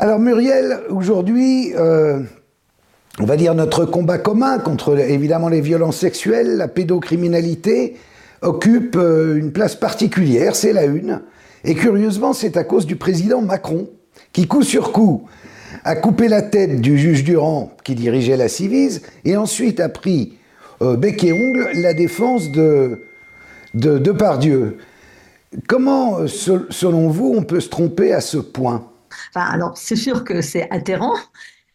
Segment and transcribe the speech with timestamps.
[0.00, 2.18] Alors Muriel, aujourd'hui, euh,
[3.20, 7.96] on va dire notre combat commun contre évidemment les violences sexuelles, la pédocriminalité,
[8.42, 11.22] occupe euh, une place particulière, c'est la une.
[11.62, 13.88] Et curieusement, c'est à cause du président Macron,
[14.32, 15.28] qui coup sur coup
[15.84, 20.34] a coupé la tête du juge Durand qui dirigeait la Civise, et ensuite a pris
[20.82, 23.02] euh, bec et ongle la défense de,
[23.74, 24.78] de, de Pardieu.
[25.68, 28.88] Comment, selon vous, on peut se tromper à ce point?
[29.34, 31.14] Alors, c'est sûr que c'est atterrant,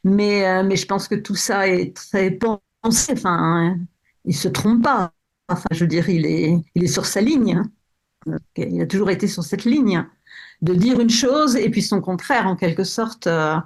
[0.04, 3.14] mais, euh, mais je pense que tout ça est très pensé.
[3.14, 3.78] Enfin,
[4.26, 5.12] il ne se trompe pas.
[5.50, 7.64] Enfin, je veux dire, il est, il est sur sa ligne.
[8.58, 10.06] Il a toujours été sur cette ligne
[10.62, 13.58] de dire une chose et puis son contraire, en quelque sorte, euh,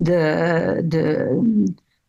[0.00, 0.82] de,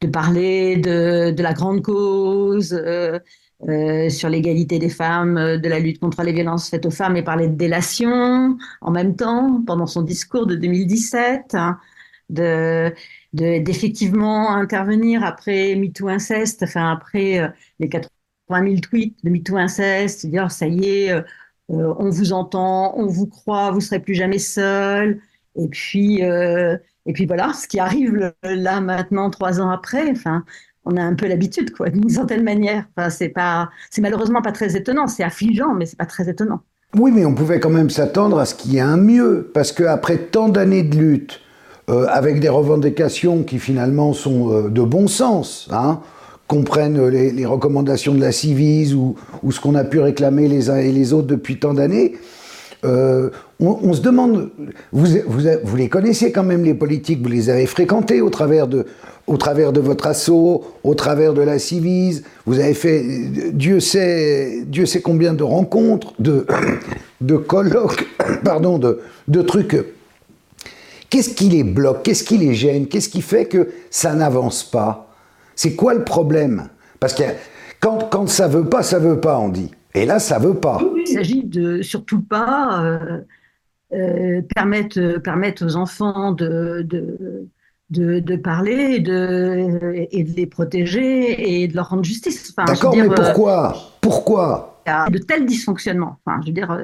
[0.01, 3.19] de, parler de, de, la grande cause, euh,
[3.67, 7.17] euh, sur l'égalité des femmes, euh, de la lutte contre les violences faites aux femmes
[7.17, 11.79] et parler de délation en même temps, pendant son discours de 2017, hein,
[12.29, 12.93] de
[13.34, 17.48] d'effectivement intervenir après MeToo Inceste, enfin après euh,
[17.79, 18.07] les 80
[18.49, 21.23] 000 tweets de MeToo Inceste, dire ça y est,
[21.68, 25.20] on vous entend, on vous croit, vous serez plus jamais seul.
[25.57, 30.45] Et puis, et puis voilà, ce qui arrive là maintenant, trois ans après, enfin,
[30.85, 32.85] on a un peu l'habitude, quoi, d'une certaine manière.
[32.95, 35.07] Enfin, c'est pas, c'est malheureusement pas très étonnant.
[35.07, 36.61] C'est affligeant, mais c'est pas très étonnant.
[36.97, 39.71] Oui, mais on pouvait quand même s'attendre à ce qu'il y ait un mieux, parce
[39.71, 41.41] qu'après tant d'années de lutte,
[41.89, 45.99] euh, avec des revendications qui finalement sont euh, de bon sens, hein,
[46.47, 50.77] comprennent les, recommandations de la Civise ou, ou ce qu'on a pu réclamer les uns
[50.77, 52.15] et les autres depuis tant d'années,
[52.85, 54.49] euh, on, se demande,
[54.91, 58.85] vous, les connaissez quand même les politiques, vous les avez fréquentés au travers de,
[59.27, 63.03] au travers de votre assaut, au travers de la Civise, vous avez fait,
[63.53, 66.45] Dieu sait, Dieu sait combien de rencontres, de,
[67.22, 68.06] de colloques,
[68.44, 69.78] pardon, de, de trucs.
[71.09, 72.03] Qu'est-ce qui les bloque?
[72.03, 72.88] Qu'est-ce qui les gêne?
[72.88, 75.13] Qu'est-ce qui fait que ça n'avance pas?
[75.56, 76.69] C'est quoi le problème?
[77.00, 77.24] Parce que
[77.79, 79.72] quand, quand ça veut pas, ça veut pas, on dit.
[79.95, 80.79] Et là, ça veut pas.
[80.97, 83.22] Il s'agit de surtout pas euh,
[83.94, 86.85] euh, permettre, permettre aux enfants de,
[87.89, 92.53] de, de, parler et de, et de les protéger et de leur rendre justice.
[92.56, 93.73] D'accord, mais euh, pourquoi?
[94.01, 94.81] Pourquoi?
[94.85, 96.19] Il y a de tels dysfonctionnements.
[96.25, 96.77] Enfin, je veux dire,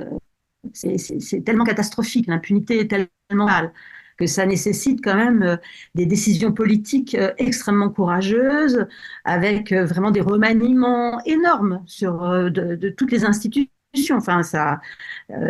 [0.74, 3.74] c'est tellement catastrophique, l'impunité est tellement mal
[4.22, 5.58] que ça nécessite quand même euh,
[5.96, 8.86] des décisions politiques euh, extrêmement courageuses,
[9.26, 12.22] avec euh, vraiment des remaniements énormes sur
[12.52, 13.72] de, toutes les institutions.
[14.12, 14.80] Enfin, ça,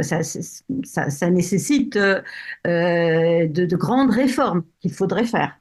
[0.01, 5.57] ça, nécessite de, grandes réformes qu'il faudrait faire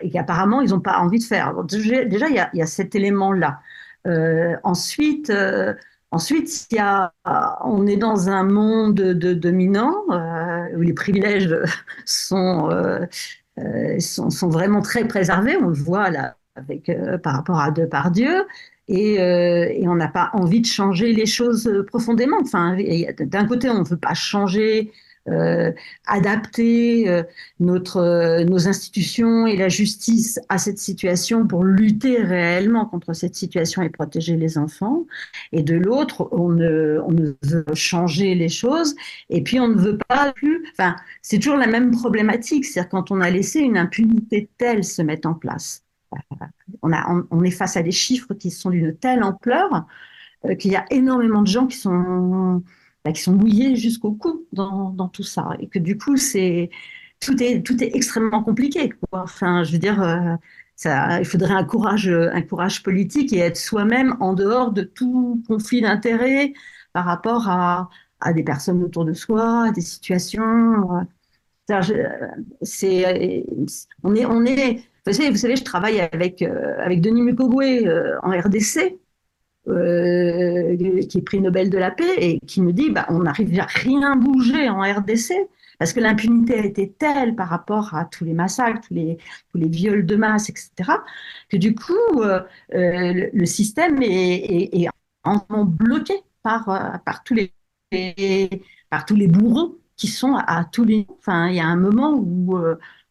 [0.00, 1.52] et qu'apparemment ils n'ont pas envie de faire.
[1.64, 3.60] déjà, il y a, cet élément-là.
[4.64, 5.30] ensuite,
[6.12, 7.12] Ensuite, il y a,
[7.64, 11.54] on est dans un monde de dominants euh, où les privilèges
[12.04, 13.06] sont, euh,
[13.58, 15.56] euh, sont, sont, vraiment très préservés.
[15.56, 16.90] On le voit là avec,
[17.22, 18.46] par rapport à Depardieu.
[18.88, 22.38] Et, et on n'a pas envie de changer les choses profondément.
[22.42, 22.76] Enfin,
[23.20, 24.90] d'un côté, on ne veut pas changer
[25.28, 25.70] euh,
[26.06, 27.22] adapter euh,
[27.60, 33.34] notre, euh, nos institutions et la justice à cette situation pour lutter réellement contre cette
[33.34, 35.04] situation et protéger les enfants.
[35.52, 38.94] Et de l'autre, on on ne veut changer les choses
[39.28, 40.66] et puis on ne veut pas plus.
[40.72, 45.02] Enfin, c'est toujours la même problématique, c'est-à-dire quand on a laissé une impunité telle se
[45.02, 45.84] mettre en place.
[46.82, 49.86] On, a, on est face à des chiffres qui sont d'une telle ampleur
[50.58, 52.64] qu'il y a énormément de gens qui sont
[53.04, 55.50] bah, qui sont mouillés jusqu'au cou dans, tout ça.
[55.60, 56.70] Et que du coup, c'est
[57.20, 58.90] tout est, tout est extrêmement compliqué.
[58.90, 59.22] Quoi.
[59.22, 60.36] Enfin, je veux dire, euh,
[60.76, 65.42] ça, il faudrait un courage, un courage politique et être soi-même en dehors de tout
[65.48, 66.52] conflit d'intérêts
[66.92, 67.90] par rapport à,
[68.20, 71.06] à, des personnes autour de soi, à des situations.
[72.62, 73.44] C'est,
[74.02, 74.82] on est, on est.
[75.06, 78.98] Vous savez, vous savez, je travaille avec euh, avec Denis Mukwege euh, en RDC.
[79.68, 80.74] Euh,
[81.06, 83.66] qui est prix Nobel de la paix et qui me dit bah, on n'arrive à
[83.66, 85.34] rien bouger en RDC
[85.78, 89.18] parce que l'impunité a été telle par rapport à tous les massacres, tous les,
[89.68, 90.70] viols de masse, etc.,
[91.50, 92.40] que du coup, euh,
[92.74, 94.88] euh, le, système est, est,
[95.24, 96.64] entièrement bloqué par,
[97.04, 97.52] par, tous les,
[98.88, 101.06] par tous les bourreaux qui sont à, tous les...
[101.18, 102.58] Enfin, il y a un moment où,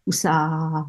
[0.08, 0.88] où ça...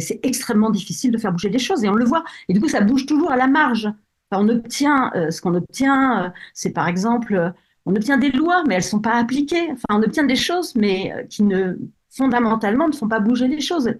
[0.00, 2.24] c'est extrêmement difficile de faire bouger les choses et on le voit.
[2.48, 3.88] Et du coup, ça bouge toujours à la marge
[4.32, 7.50] on obtient, euh, ce qu'on obtient, euh, c'est par exemple, euh,
[7.84, 9.70] on obtient des lois, mais elles ne sont pas appliquées.
[9.72, 11.76] Enfin, on obtient des choses, mais qui ne,
[12.10, 13.90] fondamentalement, ne font pas bouger les choses.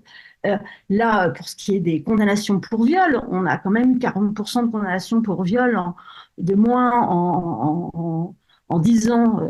[0.91, 4.71] là, pour ce qui est des condamnations pour viol, on a quand même 40% de
[4.71, 5.81] condamnations pour viol
[6.39, 8.35] de moins en,
[8.69, 9.41] en, 10 ans.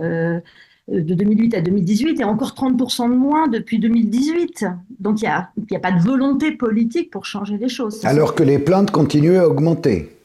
[0.89, 4.67] de 2008 à 2018 et encore 30% de moins depuis 2018.
[5.01, 8.05] Donc il n'y a, a pas de volonté politique pour changer les choses.
[8.05, 10.16] Alors que les plaintes continuent à augmenter.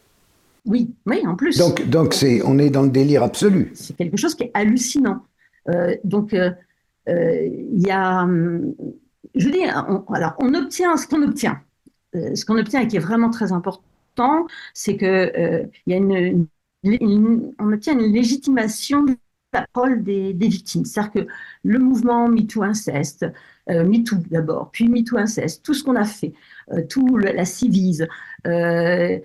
[0.65, 1.57] Oui, oui, en plus.
[1.57, 3.71] Donc, donc c'est, on est dans le délire absolu.
[3.73, 5.23] C'est quelque chose qui est hallucinant.
[5.69, 6.51] Euh, donc, euh,
[7.09, 8.75] euh, il y a, hum,
[9.35, 11.61] je dis, on, alors, on obtient ce qu'on obtient.
[12.13, 16.47] ce qu'on obtient et qui est vraiment très important, c'est que il y a une,
[17.59, 19.15] on obtient une légitimation de
[19.53, 20.85] la parole des, des victimes.
[20.85, 21.27] C'est-à-dire que
[21.63, 23.25] le mouvement MeToo Inceste,
[23.67, 26.33] MeToo d'abord, puis MeToo Inceste, tout ce qu'on a fait,
[26.89, 28.07] tout la civise,
[28.47, 29.19] euh,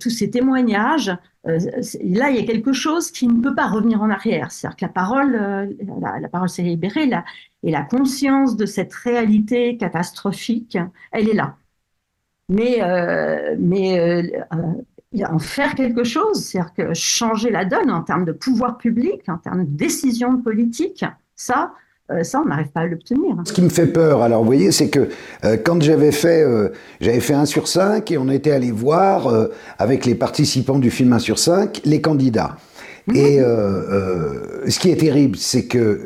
[0.00, 1.12] tous ces témoignages,
[1.46, 1.58] euh,
[2.02, 4.50] là, il y a quelque chose qui ne peut pas revenir en arrière.
[4.50, 7.24] C'est-à-dire que la parole, euh, la, parole s'est libérée là,
[7.62, 10.78] et la conscience de cette réalité catastrophique,
[11.12, 11.56] elle est là.
[12.48, 12.80] Mais,
[13.58, 14.32] mais
[15.22, 19.38] en faire quelque chose, c'est-à-dire que changer la donne en termes de pouvoir public, en
[19.38, 21.06] termes de décision politique,
[21.36, 21.72] ça,
[22.10, 23.34] euh, ça, on n'arrive pas à l'obtenir.
[23.46, 25.08] Ce qui me fait peur, alors vous voyez, c'est que
[25.44, 26.68] euh, quand j'avais fait, euh,
[27.00, 29.32] j'avais fait 1 sur 5 et on était allé voir
[29.78, 32.56] avec les participants du film 1 sur 5 les candidats.
[33.06, 33.16] Mhm.
[33.16, 36.00] Et ce qui est terrible, c'est que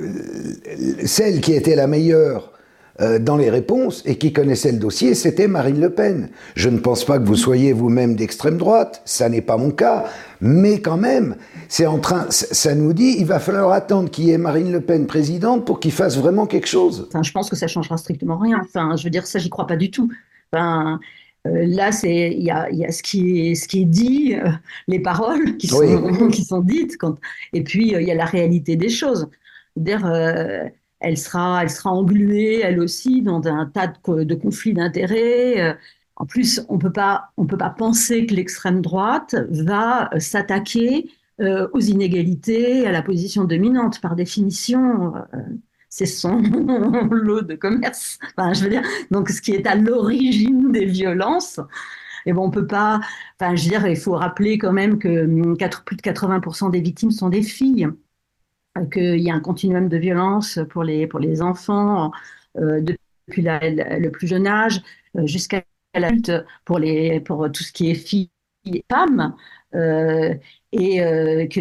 [1.05, 2.53] celle qui était la meilleure
[3.01, 6.31] euh, dans les réponses et qui connaissait le dossier, c'était Marine Le Pen.
[6.57, 10.07] Je ne pense pas que vous soyez vous-même d'extrême droite, ça n'est pas mon cas,
[10.41, 11.37] mais quand même,
[11.69, 14.81] c'est en train, ça nous dit, il va falloir attendre qu'il y ait Marine Le
[14.81, 17.07] Pen présidente pour qu'il fasse vraiment quelque chose.
[17.09, 18.61] Enfin, je pense que ça changera strictement rien.
[18.65, 20.11] Enfin, je veux dire, ça, j'y crois pas du tout.
[20.53, 20.99] Enfin,
[21.47, 24.35] euh, là, c'est il y a, y a, ce qui est ce qui est dit,
[24.35, 24.51] euh,
[24.89, 27.17] les paroles qui sont qui sont dites, quand,
[27.53, 29.29] et puis il y a la réalité des choses.
[29.77, 30.05] Dire,
[31.01, 35.61] elle sera, elle sera engluée, elle aussi, dans un tas de, conflits d'intérêts.
[35.61, 35.75] Euh,
[36.17, 41.11] en plus, on peut pas, on peut pas penser que l'extrême droite va euh, s'attaquer
[41.41, 44.01] euh, aux inégalités, à la position dominante.
[44.01, 45.15] Par définition,
[45.89, 46.39] c'est son
[47.11, 48.19] lot de commerce.
[48.37, 51.61] Enfin, je veux dire, donc ce qui est à l'origine des violences.
[52.27, 53.01] Et bon, on peut pas.
[53.41, 56.81] Enfin, je veux dire, il faut rappeler quand même que hum, plus de 80% des
[56.81, 57.89] victimes sont des filles
[58.87, 62.13] qu'il y a un continuum de violence pour les, pour les enfants
[62.57, 64.81] euh, depuis le plus jeune âge
[65.17, 65.63] euh, jusqu'à
[65.95, 66.33] l'adulte
[66.65, 66.81] pour,
[67.25, 68.31] pour tout ce qui est filles
[68.65, 69.35] et femmes.
[69.75, 70.35] Euh,
[70.73, 70.99] et
[71.49, 71.61] que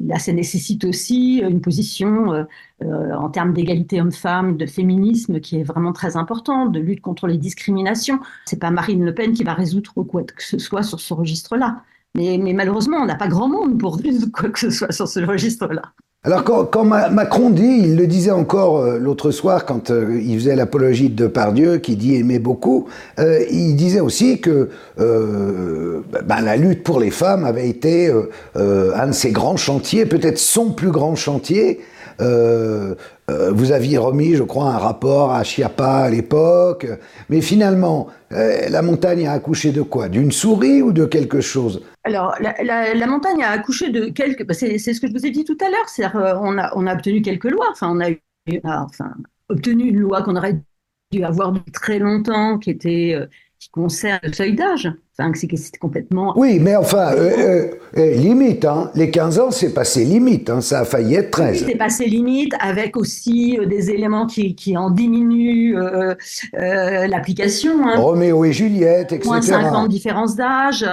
[0.00, 2.46] là, ça nécessite aussi une position
[2.82, 7.36] en termes d'égalité homme-femme, de féminisme qui est vraiment très importante, de lutte contre les
[7.36, 8.18] discriminations.
[8.46, 11.82] C'est pas Marine Le Pen qui va résoudre quoi que ce soit sur ce registre-là.
[12.16, 15.06] Mais, mais, malheureusement, on n'a pas grand monde pour résoudre quoi que ce soit sur
[15.06, 15.92] ce registre-là.
[16.24, 20.56] Alors quand, Macron dit, il le disait encore euh, l'autre soir quand euh, il faisait
[20.56, 22.88] l'apologie de Depardieu, qui dit aimer beaucoup,
[23.20, 28.12] euh, il disait aussi que ben, la lutte pour les femmes avait été
[28.56, 34.34] un de ses grands chantiers, peut-être son plus grand chantier, euh, euh, vous aviez remis,
[34.34, 36.86] je crois, un rapport à Chiapa à l'époque,
[37.28, 40.08] mais finalement, euh, la montagne a accouché de quoi?
[40.08, 41.82] D'une souris ou de quelque chose?
[42.04, 44.44] Alors, la, montagne a accouché de quelque...
[44.44, 47.22] Bah, c'est ce que je vous ai dit tout à l'heure, c'est-à-dire on a, obtenu
[47.22, 48.10] quelques lois, enfin, on a
[48.64, 49.12] enfin,
[49.48, 50.60] obtenu une loi qu'on aurait
[51.12, 53.16] dû avoir depuis très longtemps, qui était
[53.58, 54.90] qui concerne le seuil d'âge.
[55.18, 56.34] Enfin, c'est complètement.
[56.36, 57.66] Oui, mais enfin, euh, euh,
[57.96, 58.90] euh, limite, hein.
[58.94, 60.60] les 15 ans, c'est passé limite, hein.
[60.60, 61.64] ça a failli être 13.
[61.66, 65.74] c'est passé limite, avec aussi des éléments qui, qui en diminuent
[66.52, 67.72] l'application.
[67.86, 67.96] Hein.
[67.96, 69.26] Roméo et Juliette, etc.
[69.26, 70.84] Moins 5 ans de différence d'âge.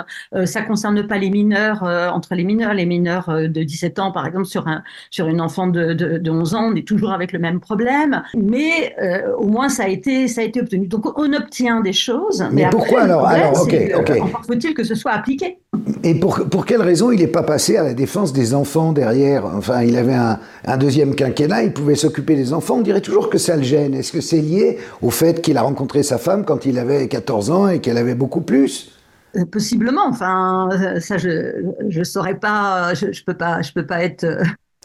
[0.45, 4.25] ça ne concerne pas les mineurs, entre les mineurs, les mineurs de 17 ans, par
[4.25, 7.39] exemple, sur, un, sur une enfant de, de, 11 ans, on est toujours avec le
[7.39, 8.23] même problème.
[8.37, 8.95] Mais
[9.37, 10.87] au moins, ça a, été, ça a été obtenu.
[10.87, 12.45] Donc, on obtient des choses.
[12.53, 14.12] Mais, pourquoi alors, alors ok, ok.
[14.21, 15.57] Encore faut-il que ce soit appliqué.
[16.03, 19.45] Et pour, pour quelle raison il n'est pas passé à la défense des enfants derrière?
[19.45, 22.77] Enfin, il avait un, un deuxième quinquennat, il pouvait s'occuper des enfants.
[22.77, 23.93] On dirait toujours que ça le gêne.
[23.93, 27.51] Est-ce que c'est lié au fait qu'il a rencontré sa femme quand il avait 14
[27.51, 28.91] ans et qu'elle avait beaucoup plus?
[29.35, 30.07] Euh, Possiblement.
[30.07, 32.93] Enfin, euh, ça, je ne saurais pas.
[32.93, 33.61] Je ne peux pas.
[33.61, 34.25] Je peux pas être.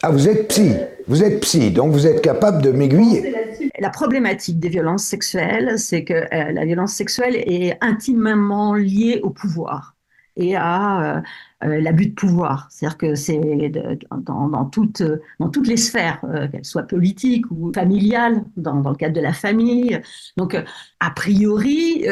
[0.01, 0.75] Ah, vous êtes psy.
[1.07, 3.33] Vous êtes psy, donc vous êtes capable de m'aiguiller.
[3.79, 9.29] La problématique des violences sexuelles, c'est que euh, la violence sexuelle est intimement liée au
[9.29, 9.95] pouvoir
[10.37, 11.21] et à euh,
[11.65, 12.67] euh, l'abus de pouvoir.
[12.69, 13.39] C'est-à-dire que c'est
[14.11, 14.65] dans, dans, dans
[15.49, 19.99] toutes les sphères, qu'elles soient politiques ou familiales, dans, le cadre de la famille.
[20.37, 20.55] Donc,
[20.99, 22.05] a priori,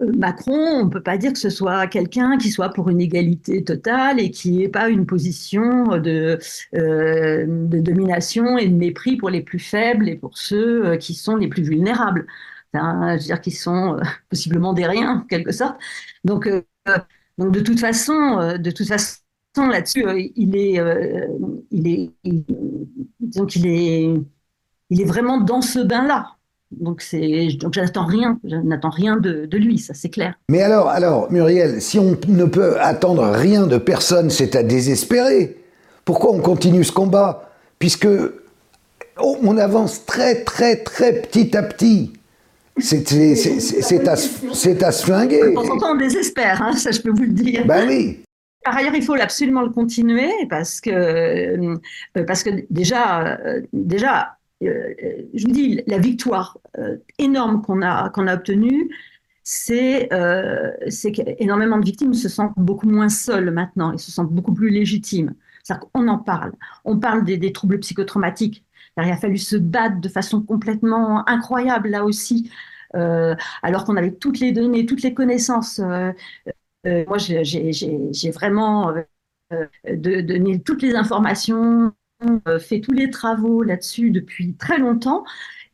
[0.00, 3.62] Macron, on ne peut pas dire que ce soit quelqu'un qui soit pour une égalité
[3.62, 6.38] totale et qui n'ait pas une position de,
[6.74, 11.14] euh, de, domination et de mépris pour les plus faibles et pour ceux euh, qui
[11.14, 12.26] sont les plus vulnérables.
[12.74, 12.80] Je
[13.12, 15.78] veux dire, qui sont euh, possiblement des riens, en quelque sorte.
[16.24, 16.48] Donc,
[17.38, 19.20] donc de toute façon, de toute façon
[19.56, 20.04] là-dessus,
[20.36, 20.80] il est,
[21.70, 22.10] il est,
[23.20, 24.14] donc il est,
[24.90, 26.36] il est vraiment dans ce bain-là.
[26.70, 30.34] Donc, c'est, donc je n'attends rien, je n'attends rien de, de lui, ça c'est clair.
[30.48, 35.56] Mais alors, alors, Muriel, si on ne peut attendre rien de personne, c'est à désespérer.
[36.04, 37.50] Pourquoi on continue ce combat?
[37.78, 38.08] Puisque
[39.16, 42.12] on avance très, très, très petit à petit.
[42.78, 45.40] C'est à, à, se flinguer.
[45.40, 47.64] De temps en temps, on désespère, hein, ça je peux vous le dire.
[47.66, 48.20] Ben oui.
[48.64, 51.76] Par ailleurs, il faut absolument le continuer parce que, euh,
[52.26, 58.26] parce que déjà, euh, déjà je vous dis, la victoire euh, énorme qu'on a, qu'on
[58.26, 58.90] a obtenue,
[59.42, 60.70] c'est euh,
[61.12, 65.34] qu'énormément de victimes se sentent beaucoup moins seules maintenant et se sentent beaucoup plus légitimes.
[65.62, 66.52] C'est-à-dire qu'on en parle.
[66.84, 68.64] On parle des, troubles psychotraumatiques.
[68.96, 72.50] il a fallu se battre de façon complètement incroyable là aussi,
[72.92, 75.80] alors qu'on avait toutes les données, toutes les connaissances.
[76.84, 78.94] moi, j'ai vraiment
[79.86, 82.03] donné toutes les informations euh,
[82.60, 85.24] fait tous les travaux là-dessus depuis très longtemps.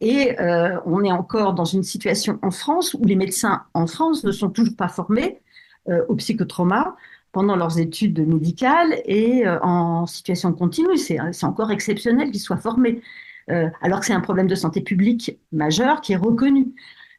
[0.00, 4.24] Et euh, on est encore dans une situation en France où les médecins en France
[4.24, 5.40] ne sont toujours pas formés
[5.88, 6.96] euh, au psychotrauma
[7.32, 10.96] pendant leurs études médicales et en situation continue.
[10.96, 13.02] C'est encore exceptionnel qu'ils soient formés,
[13.46, 16.74] alors que c'est un problème de santé publique majeur qui est reconnu.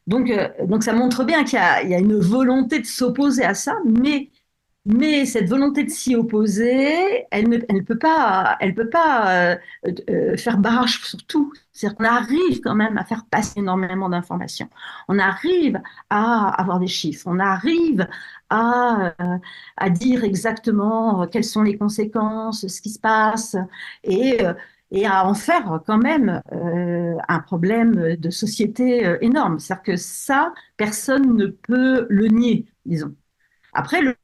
[0.06, 0.30] Donc,
[0.66, 4.28] donc ça montre bien qu'il y, a une volonté de s'opposer à ça, mais
[4.84, 9.56] mais cette volonté de s'y opposer, elle ne peut pas, elle peut pas euh,
[10.10, 11.52] euh, faire barrage sur tout.
[11.72, 14.68] C'est-à-dire qu'on arrive quand même à faire passer énormément d'informations.
[15.08, 17.26] On arrive à avoir des chiffres.
[17.28, 18.08] On arrive
[18.50, 23.56] à, euh, dire exactement quelles sont les conséquences, ce qui se passe,
[24.04, 24.38] et
[25.06, 29.58] à en faire quand même un problème de société énorme.
[29.58, 33.14] C'est-à-dire que ça, personne ne peut le nier, disons.
[33.72, 34.16] Après, le,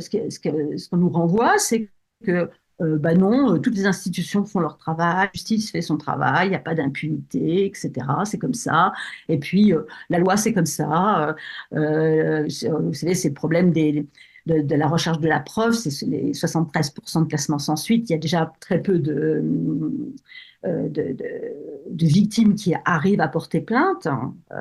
[0.00, 1.88] ce qu'on nous renvoie, c'est
[2.24, 5.96] que euh, bah non, euh, toutes les institutions font leur travail, la justice fait son
[5.96, 7.92] travail, il n'y a pas d'impunité, etc.
[8.24, 8.92] C'est comme ça.
[9.28, 11.36] Et puis, euh, la loi, c'est comme ça.
[11.70, 14.04] vous savez, c'est le problème de,
[14.46, 18.10] la recherche de la preuve, c'est les 73% de classements sans suite.
[18.10, 19.00] Il y a déjà très peu
[20.66, 21.16] euh, de,
[21.90, 24.06] de, victimes qui arrivent à porter plainte.
[24.06, 24.56] Euh,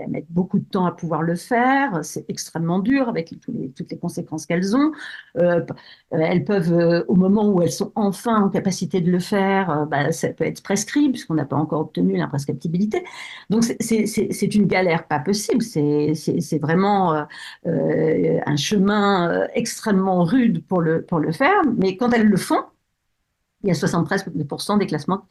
[0.00, 2.00] elles mettent beaucoup de temps à pouvoir le faire.
[2.02, 4.92] C'est extrêmement dur avec toutes les conséquences qu'elles ont.
[5.38, 5.64] Euh,
[6.10, 10.28] elles peuvent, au moment où elles sont enfin en capacité de le faire, bah, ça
[10.28, 13.04] peut être prescrit puisqu'on n'a pas encore obtenu l'imprescriptibilité.
[13.50, 15.62] Donc c'est une galère pas possible.
[15.62, 17.26] C'est vraiment
[17.64, 21.62] un chemin extrêmement rude pour le, pour le faire.
[21.76, 22.64] Mais quand elles le font,
[23.62, 25.26] il y a 73% des classements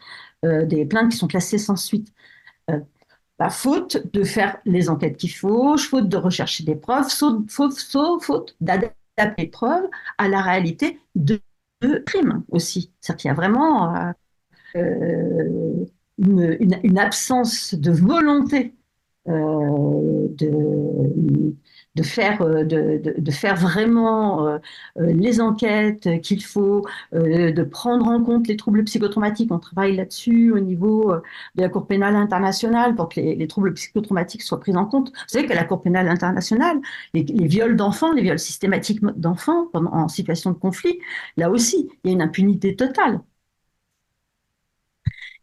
[0.45, 2.13] euh, des plaintes qui sont classées sans suite.
[2.69, 2.79] Euh,
[3.39, 8.95] bah, faute de faire les enquêtes qu'il faut, faute de rechercher des preuves, faute, d'adapter
[9.37, 11.41] les preuves à la réalité de,
[12.05, 12.91] crimes aussi.
[12.99, 14.13] C'est-à-dire y a vraiment
[14.75, 15.85] euh,
[16.19, 18.75] une, absence de volonté
[19.25, 21.55] de
[21.95, 24.57] de faire, euh, de, de, faire vraiment euh,
[24.99, 29.51] euh, les enquêtes qu'il faut, de prendre en compte les troubles psychotraumatiques.
[29.51, 31.13] On travaille là-dessus au niveau
[31.55, 35.09] de la Cour pénale internationale pour que les, troubles psychotraumatiques soient pris en compte.
[35.09, 36.77] Vous savez que la Cour pénale internationale,
[37.13, 40.99] les, viols d'enfants, les viols systématiques d'enfants en situation de conflit,
[41.37, 43.19] là aussi, il y a une impunité totale.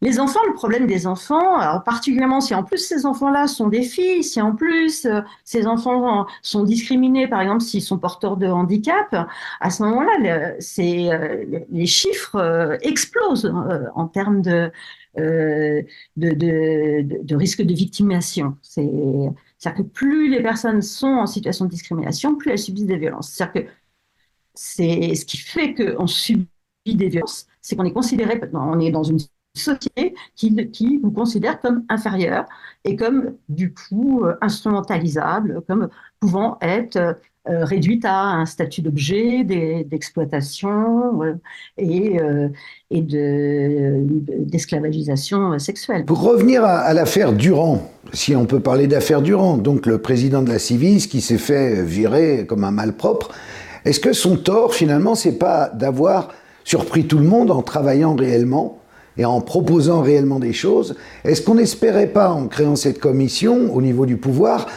[0.01, 3.83] Les enfants, le problème des enfants, alors particulièrement si en plus ces enfants-là sont des
[3.83, 8.47] filles, si en plus euh, ces enfants sont discriminés, par exemple s'ils sont porteurs de
[8.47, 9.13] handicap,
[9.59, 13.53] à ce moment-là, c'est, euh, les chiffres euh, explosent
[13.93, 14.71] en termes de,
[17.35, 18.55] risque de victimation.
[18.61, 18.89] C'est,
[19.57, 23.31] c'est-à-dire que plus les personnes sont en situation de discrimination, plus elles subissent des violences.
[23.31, 23.69] C'est-à-dire que
[24.53, 26.47] c'est ce qui fait qu'on subit
[26.85, 29.19] des violences, c'est qu'on est considéré, on est dans une
[29.55, 32.45] société qui, qui vous considère comme inférieur
[32.85, 35.89] et comme du coup euh, instrumentalisable, comme
[36.19, 41.33] pouvant être euh, réduite à un statut d'objet d'exploitation euh,
[41.77, 42.17] et,
[42.91, 46.05] et d'esclavagisation sexuelle.
[46.05, 50.49] Pour revenir à, l'affaire Durand, si on peut parler d'affaire Durand, donc le président de
[50.49, 53.29] la Civis qui s'est fait virer comme un malpropre,
[53.85, 56.29] est-ce que son tort finalement c'est pas d'avoir
[56.65, 58.78] surpris tout le monde en travaillant réellement
[59.17, 60.95] et en proposant réellement des choses.
[61.23, 64.67] Est-ce qu'on n'espérait pas, en créant cette commission au niveau du pouvoir,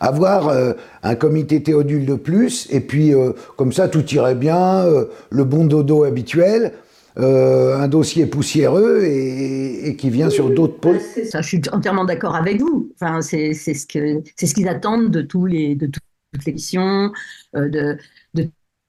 [0.00, 0.72] avoir euh,
[1.02, 5.44] un comité Théodule de plus, et puis euh, comme ça tout irait bien, euh, le
[5.44, 6.72] bon dodo habituel,
[7.14, 10.98] un dossier poussiéreux et, qui vient sur d'autres pôles.
[11.30, 12.90] Ça, je suis entièrement d'accord avec vous.
[12.94, 17.12] Enfin, c'est ce que c'est ce qu'ils attendent de tous les de toutes les missions,
[17.52, 17.98] de,
[18.32, 18.48] de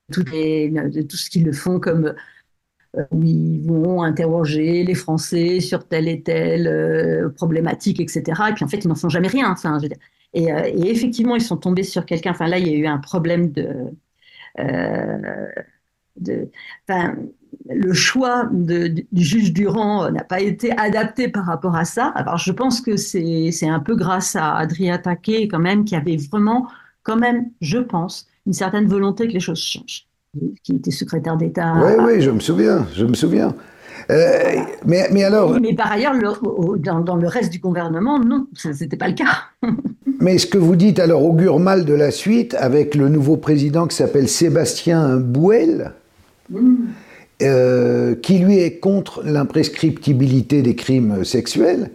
[0.10, 2.14] de tout ce qu'ils le font comme
[3.12, 8.24] où ils vont interroger les Français sur telle et telle euh, problématique, etc.
[8.50, 9.56] Et puis en fait, ils n'en font jamais rien.
[9.66, 9.80] Euh,
[10.36, 12.32] et, effectivement, ils sont tombés sur quelqu'un.
[12.32, 13.92] Enfin, là, il y a eu un problème de.
[16.88, 17.16] enfin,
[17.70, 22.08] le choix du juge Durand n'a pas été adapté par rapport à ça.
[22.16, 26.18] Alors, je pense que c'est un peu grâce à Adrien Taquet, quand même, qui avait
[26.18, 26.68] vraiment,
[27.04, 30.08] quand même, je pense, une certaine volonté que les choses changent
[30.64, 31.76] qui était secrétaire d'État.
[31.84, 33.56] Oui, oui, je me souviens, je me souviens.
[34.12, 35.60] Euh, mais, mais, alors.
[35.60, 36.14] Mais par ailleurs,
[36.78, 39.44] dans, dans, le reste du gouvernement, non, ce n'était pas le cas.
[40.20, 43.88] mais ce que vous dites alors augure mal de la suite avec le nouveau président
[43.88, 45.92] qui s'appelle Sébastien Bouel,
[46.50, 46.76] mm.
[47.44, 51.92] euh, qui lui est contre l'imprescriptibilité des crimes sexuels.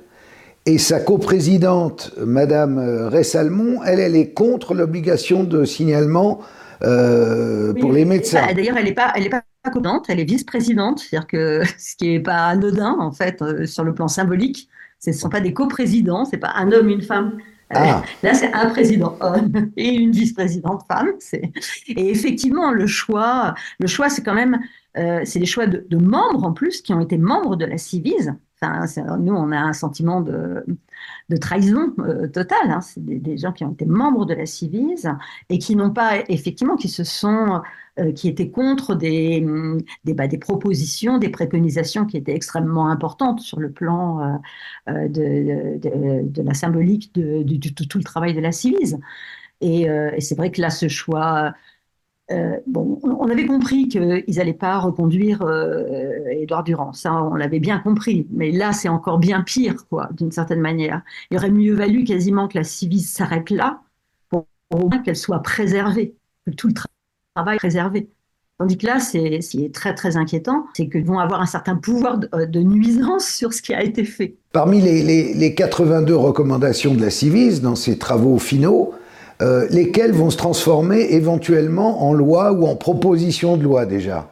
[0.65, 6.41] Et sa coprésidente, Madame Ressalmon, elle, elle est contre l'obligation de signalement
[6.83, 8.47] euh, pour les médecins.
[8.55, 9.43] D'ailleurs, elle n'est pas, elle est pas
[10.09, 13.95] elle est vice-présidente, c'est-à-dire que ce qui n'est pas anodin en fait euh, sur le
[13.95, 14.69] plan symbolique.
[15.01, 17.39] Ce ne sont pas des coprésidents, c'est pas un homme, une femme.
[17.71, 18.03] Ah.
[18.23, 21.13] Là, c'est un président homme et une vice-présidente femme.
[21.87, 24.59] Et effectivement, le choix, le choix, c'est quand même,
[24.97, 27.79] euh, c'est des choix de, de, membres en plus qui ont été membres de la
[27.79, 30.65] Civise nous, on a un sentiment de,
[31.41, 32.71] trahison euh, totale.
[32.71, 32.81] Hein.
[32.81, 35.11] C'est des, gens qui ont été membres de la Civise
[35.49, 37.63] et qui n'ont pas, effectivement, qui se sont,
[37.99, 39.45] euh, qui étaient contre des,
[40.05, 44.41] bah, des, propositions, des préconisations qui étaient extrêmement importantes sur le plan
[44.89, 47.43] euh, de, la symbolique de,
[47.85, 48.99] tout le travail de la Civise.
[49.61, 49.89] Et
[50.21, 51.53] c'est vrai que là, ce choix
[52.31, 57.79] euh, on avait compris qu'ils n'allaient pas reconduire euh, Édouard Durand, ça on l'avait bien
[57.79, 61.01] compris, mais là c'est encore bien pire, quoi, d'une certaine manière.
[61.31, 63.81] Il aurait mieux valu quasiment que la Civis s'arrête là,
[64.29, 64.47] pour,
[65.05, 66.15] qu'elle soit préservée,
[66.47, 66.75] que tout le
[67.35, 68.11] travail préservé.
[68.59, 71.47] Tandis que là, c'est, ce qui est très très inquiétant, c'est qu'ils vont avoir un
[71.47, 74.35] certain pouvoir de, de, nuisance sur ce qui a été fait.
[74.53, 78.95] Parmi les, les, les 82 recommandations de la Civis dans ses travaux finaux,
[79.41, 84.29] euh, lesquels vont se transformer éventuellement en loi ou en proposition de loi déjà.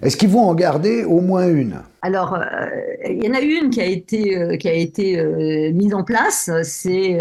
[0.00, 1.80] Est-ce qu'ils vont en garder au moins une?
[2.00, 2.66] Alors, euh,
[3.10, 5.22] il y en a une qui a été, euh, qui a été
[5.74, 7.18] mise en place, c'est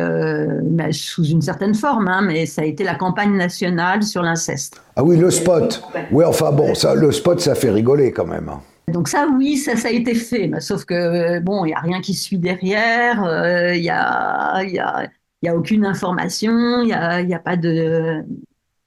[0.63, 4.81] bah, sous une certaine forme, hein, mais ça a été la campagne nationale sur l'inceste.
[4.95, 5.83] Ah oui, le spot.
[6.11, 8.47] Oui, enfin bon, ça, le spot, ça fait rigoler quand même.
[8.47, 8.61] Hein.
[8.93, 11.99] Donc ça, oui, ça, ça a été fait, sauf que bon, il n'y a rien
[11.99, 13.17] qui suit derrière.
[13.75, 15.09] Il y a, y a
[15.43, 18.23] n'y a aucune information, il n'y a, a, pas de...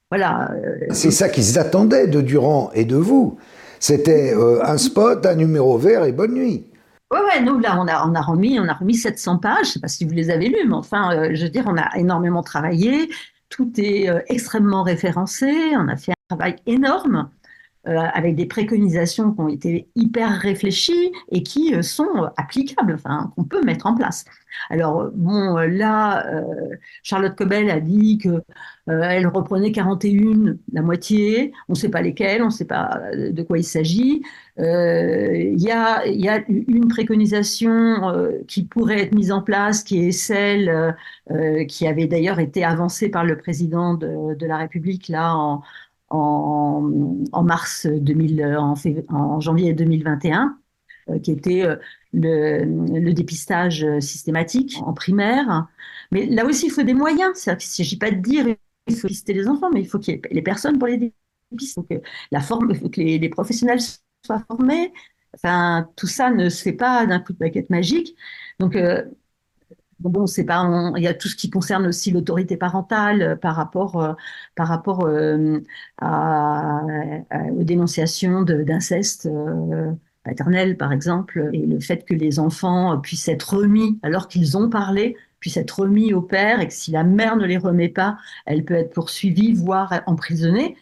[0.09, 0.51] Voilà.
[0.51, 3.37] Euh, C'est ça qu'ils attendaient de Durand et de vous.
[3.79, 6.65] C'était euh, un spot, un numéro vert et bonne nuit.
[7.11, 9.55] Oui, ouais, nous, là, on a, on, a remis, on a remis 700 pages.
[9.55, 11.63] Je ne sais pas si vous les avez lues, mais enfin, euh, je veux dire,
[11.67, 13.09] on a énormément travaillé.
[13.49, 15.51] Tout est extrêmement référencé.
[15.75, 17.29] On a fait un travail énorme.
[17.87, 23.33] Euh, avec des préconisations qui ont été hyper réfléchies et qui euh, sont applicables, enfin,
[23.35, 24.23] qu'on peut mettre en place.
[24.69, 26.43] Alors, bon, là, euh,
[27.01, 28.43] Charlotte Cobel a dit que
[28.85, 33.41] elle reprenait 41, la moitié, on ne sait pas lesquelles, on ne sait pas de
[33.41, 34.21] quoi il s'agit.
[34.57, 38.11] Il y, a, une préconisation
[38.47, 40.95] qui pourrait être mise en place, qui est celle
[41.67, 45.61] qui avait d'ailleurs été avancée par le président de, de la République là en,
[46.11, 48.57] en, mars 2000,
[49.09, 50.57] en, janvier 2021,
[51.09, 51.75] euh, qui était euh,
[52.13, 55.67] le, dépistage systématique en primaire.
[56.11, 57.45] Mais là aussi, il faut des moyens.
[57.45, 58.45] Il ne s'agit pas de dire
[58.87, 60.97] il faut pister les enfants, mais il faut qu'il y ait les personnes pour les
[60.97, 61.81] dépister.
[61.89, 63.79] Que, la forme, que les, professionnels
[64.25, 64.93] soient formés.
[65.33, 68.15] Enfin, tout ça ne se fait pas d'un coup de baguette magique.
[68.59, 69.03] Donc, euh,
[70.03, 73.55] Bon, c'est pas, il y a tout ce qui concerne aussi l'autorité parentale euh, par
[73.55, 74.13] rapport, euh,
[74.55, 75.59] par rapport euh,
[76.01, 79.29] aux dénonciations d'inceste
[80.23, 84.69] paternel, par exemple, et le fait que les enfants puissent être remis alors qu'ils ont
[84.69, 88.17] parlé, puissent être remis au père, et que si la mère ne les remet pas,
[88.45, 90.77] elle peut être poursuivie, voire emprisonnée.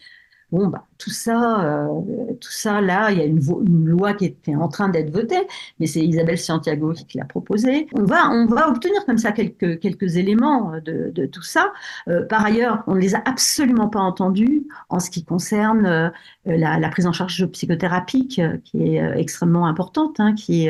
[0.51, 2.01] Bon, bah, tout ça, euh,
[2.41, 3.39] tout ça, là, il y a une,
[3.85, 5.47] loi qui est en train d'être votée,
[5.79, 7.87] mais c'est Isabelle Santiago qui, l'a proposée.
[7.93, 11.71] On va, on va obtenir comme ça quelques, éléments de, tout ça.
[12.07, 16.09] Euh, par ailleurs, on ne les a absolument pas entendus en ce qui concerne euh,
[16.45, 20.67] la, prise en charge psychothérapique, qui est extrêmement importante, hein, qui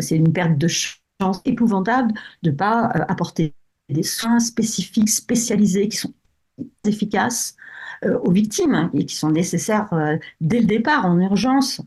[0.00, 3.54] c'est une perte de chance épouvantable de ne pas apporter
[3.90, 6.14] des soins spécifiques, spécialisés, qui sont
[6.84, 7.56] efficaces
[8.22, 9.88] aux victimes et qui sont nécessaires
[10.40, 11.80] dès le départ en urgence.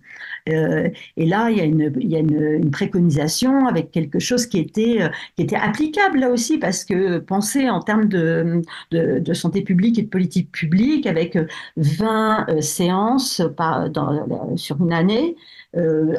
[0.48, 5.00] et là, il y a, une, préconisation avec quelque chose qui était,
[5.56, 8.62] applicable là aussi, parce que penser en termes de,
[9.34, 11.38] santé publique et de politique publique avec
[11.78, 13.42] 20 séances
[14.56, 15.36] sur une année,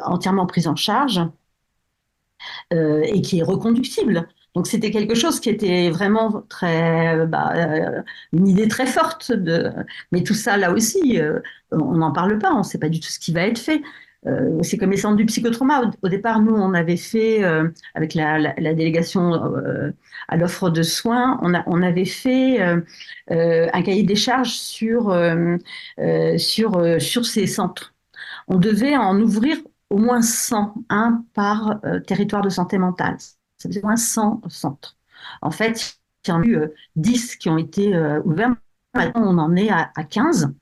[0.05, 1.21] entièrement prises en charge,
[2.73, 4.29] et qui est reconductible.
[4.57, 9.31] Donc c'était quelque chose qui était vraiment très, bah, euh, une idée très forte.
[10.13, 11.41] Mais tout ça, là aussi, euh,
[11.73, 13.83] on n'en parle pas, on ne sait pas du tout ce qui va être fait.
[14.27, 15.91] Euh, c'est comme les centres du psychotrauma.
[16.03, 17.45] Au, départ, nous, on avait fait,
[17.95, 19.35] avec la, délégation
[20.29, 22.63] à l'offre de soins, on, avait fait
[23.29, 25.15] un cahier des charges sur,
[26.39, 27.95] ces centres.
[28.49, 29.59] On devait en ouvrir
[29.91, 33.19] au moins 100, un par territoire de santé mentale
[33.59, 34.97] ça faisait moins 100 centres.
[35.43, 36.59] En fait, il y en a eu
[36.97, 38.55] 10 euh, qui ont été euh, ouverts.
[38.95, 40.53] Maintenant, on en est à, 15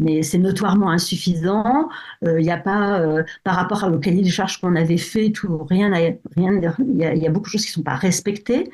[0.00, 1.88] mais c'est notoirement insuffisant.
[2.24, 3.00] Euh, il n'y a pas,
[3.44, 5.92] par rapport au cahier des charges qu'on avait fait, tout, rien,
[6.34, 8.72] rien, il y, a beaucoup de choses qui ne sont pas respectées.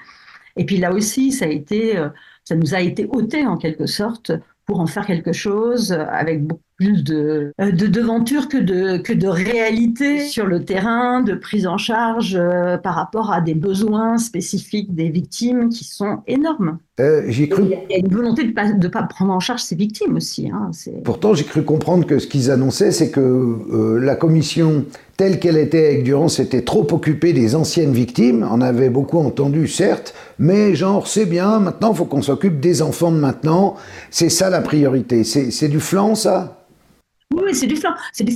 [0.56, 2.02] Et puis là aussi, ça a été,
[2.44, 4.32] ça nous a été ôté en quelque sorte
[4.64, 9.12] pour en faire quelque chose avec beaucoup plus de, euh, de devanture que de, que
[9.12, 14.16] de réalité sur le terrain, de prise en charge euh, par rapport à des besoins
[14.16, 16.78] spécifiques des victimes qui sont énormes.
[16.98, 17.64] Euh, j'ai cru...
[17.64, 20.16] Il y a une volonté de ne pas, de pas prendre en charge ces victimes
[20.16, 20.48] aussi.
[20.50, 20.70] Hein,
[21.04, 24.86] Pourtant, j'ai cru comprendre que ce qu'ils annonçaient, c'est que la commission
[25.18, 28.46] telle qu'elle était avec Durand s'était trop occupée des anciennes victimes.
[28.50, 32.80] On avait beaucoup entendu, certes, mais genre, c'est bien, maintenant, il faut qu'on s'occupe des
[32.80, 33.76] enfants de maintenant.
[34.10, 35.24] C'est ça la priorité.
[35.24, 36.56] C'est du flanc, ça?
[37.52, 37.94] C'est du flanc.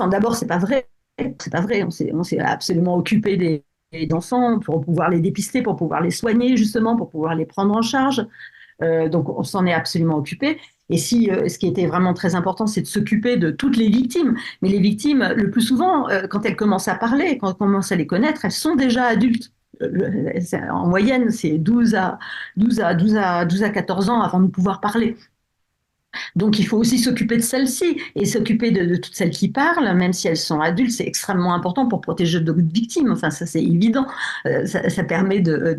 [0.09, 0.88] D'abord, c'est pas vrai.
[1.18, 1.83] C'est pas vrai.
[1.85, 3.64] On s'est absolument occupé des,
[4.12, 7.83] enfants pour pouvoir les dépister, pour pouvoir les soigner, justement, pour pouvoir les prendre en
[7.83, 8.27] charge.
[8.83, 10.59] Euh, donc, on s'en est absolument occupé.
[10.90, 13.88] Et si, euh, ce qui était vraiment très important, c'est de s'occuper de toutes les
[13.88, 14.37] victimes.
[14.62, 17.92] Mais les victimes, le plus souvent, euh, quand elles commencent à parler, quand on commence
[17.92, 19.53] à les connaître, elles sont déjà adultes.
[20.70, 22.18] en moyenne, c'est 12 à,
[22.57, 25.16] 12, à, 12, à, 12 à 14 ans avant de pouvoir parler.
[26.37, 30.12] Donc il faut aussi s'occuper de celles-ci et s'occuper de, toutes celles qui parlent, même
[30.12, 33.12] si elles sont adultes, c'est extrêmement important pour protéger d'autres victimes.
[33.12, 34.07] Enfin, ça c'est évident.
[34.46, 35.74] Euh, ça, permet de,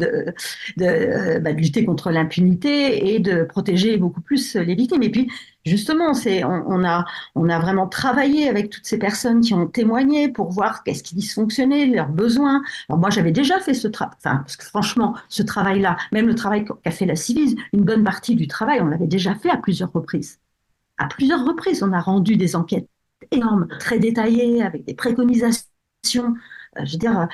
[0.78, 5.04] de, bah, de, lutter contre l'impunité et de protéger beaucoup plus les victimes.
[5.04, 5.30] Et puis
[5.66, 10.84] justement, c'est on, a vraiment travaillé avec toutes ces personnes qui ont témoigné pour voir
[10.84, 12.62] qu'est-ce qui dysfonctionnait, leurs besoins.
[12.90, 16.66] Alors moi j'avais déjà fait ce travail, parce que franchement ce travail-là, même le travail
[16.66, 19.92] qu'a fait la Civise, une bonne partie du travail on l'avait déjà fait à plusieurs
[19.92, 20.40] reprises.
[20.98, 22.88] À plusieurs reprises, on a rendu des enquêtes
[23.32, 25.66] énormes, très détaillées, avec des préconisations.
[26.78, 27.28] Euh, je veux dire,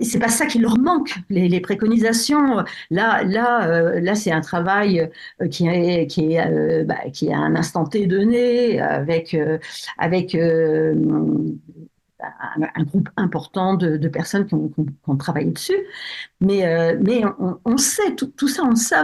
[0.00, 2.64] c'est pas ça qui leur manque, les, préconisations.
[2.90, 5.08] Là, là, euh, là, c'est un travail
[5.40, 6.96] euh, qui est qui est euh, bah,
[7.32, 9.36] un instant T donné avec
[9.98, 10.94] avec un,
[12.84, 15.78] groupe important de, personnes qui ont, travaillé dessus.
[16.40, 17.22] Mais mais
[17.64, 18.96] on, sait tout, ça, on, sait,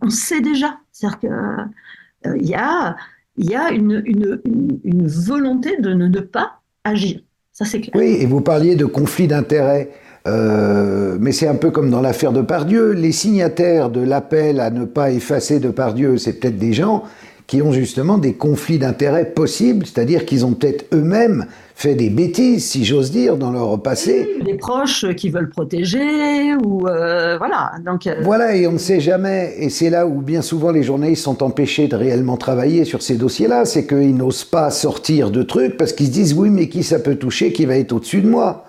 [0.00, 0.78] on, sait déjà.
[0.92, 2.96] C'est-à-dire que il y a
[3.36, 4.40] y a une, une,
[4.84, 7.20] une, volonté de ne, pas agir.
[7.52, 7.92] Ça, c'est clair.
[7.94, 9.90] Oui, et vous parliez de conflit d'intérêts.
[10.26, 12.92] Euh, mais c'est un peu comme dans l'affaire de Pardieu.
[12.92, 17.04] Les signataires de l'appel à ne pas effacer de Pardieu, c'est peut-être des gens
[17.50, 22.64] qui ont justement des conflits d'intérêts possibles, c'est-à-dire qu'ils ont peut-être eux-mêmes fait des bêtises,
[22.64, 24.36] si j'ose dire, dans leur passé.
[24.44, 27.72] Des proches qui veulent protéger, ou euh, voilà.
[27.84, 30.84] Donc, euh, Voilà, et on ne sait jamais, et c'est là où bien souvent les
[30.84, 35.42] journalistes sont empêchés de réellement travailler sur ces dossiers-là, c'est qu'ils n'osent pas sortir de
[35.42, 38.20] trucs parce qu'ils se disent oui, mais qui ça peut toucher, qui va être au-dessus
[38.20, 38.64] de moi?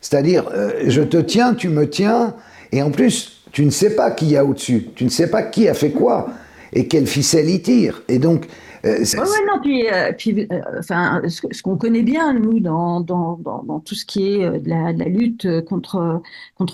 [0.00, 2.34] C'est-à-dire, euh, je te tiens, tu me tiens,
[2.72, 5.42] et en plus, tu ne sais pas qui y a au-dessus, tu ne sais pas
[5.42, 6.28] qui a fait quoi,
[6.72, 8.02] et quelle ficelle il tire.
[8.08, 8.46] Et donc,
[8.86, 9.04] euh,
[9.46, 13.02] non, puis, euh, ce, qu'on connaît bien, nous, dans,
[13.84, 16.22] tout ce qui est de la, lutte contre,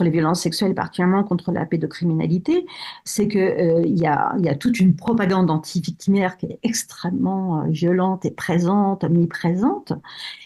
[0.01, 2.65] les violences sexuelles, particulièrement contre la pédocriminalité,
[3.03, 8.25] c'est qu'il il y, a, y a toute une propagande anti-victimaire qui est extrêmement violente
[8.25, 9.93] et présente, omniprésente,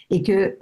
[0.09, 0.57] et que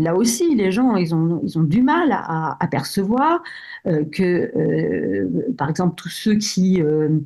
[0.00, 3.42] là aussi, les gens, ils ont, ils ont du mal à, percevoir
[3.86, 7.20] euh, que, euh, par exemple, tous ceux qui, euh,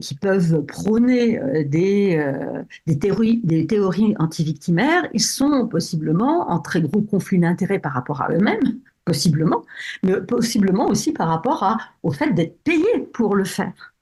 [0.00, 2.34] qui peuvent prôner des,
[2.86, 8.22] des, théories, des théories anti-victimaires, ils sont possiblement en très gros conflit d'intérêts par rapport
[8.22, 9.64] à eux-mêmes, possiblement,
[10.02, 13.94] mais possiblement aussi par rapport au fait d'être payés pour le faire.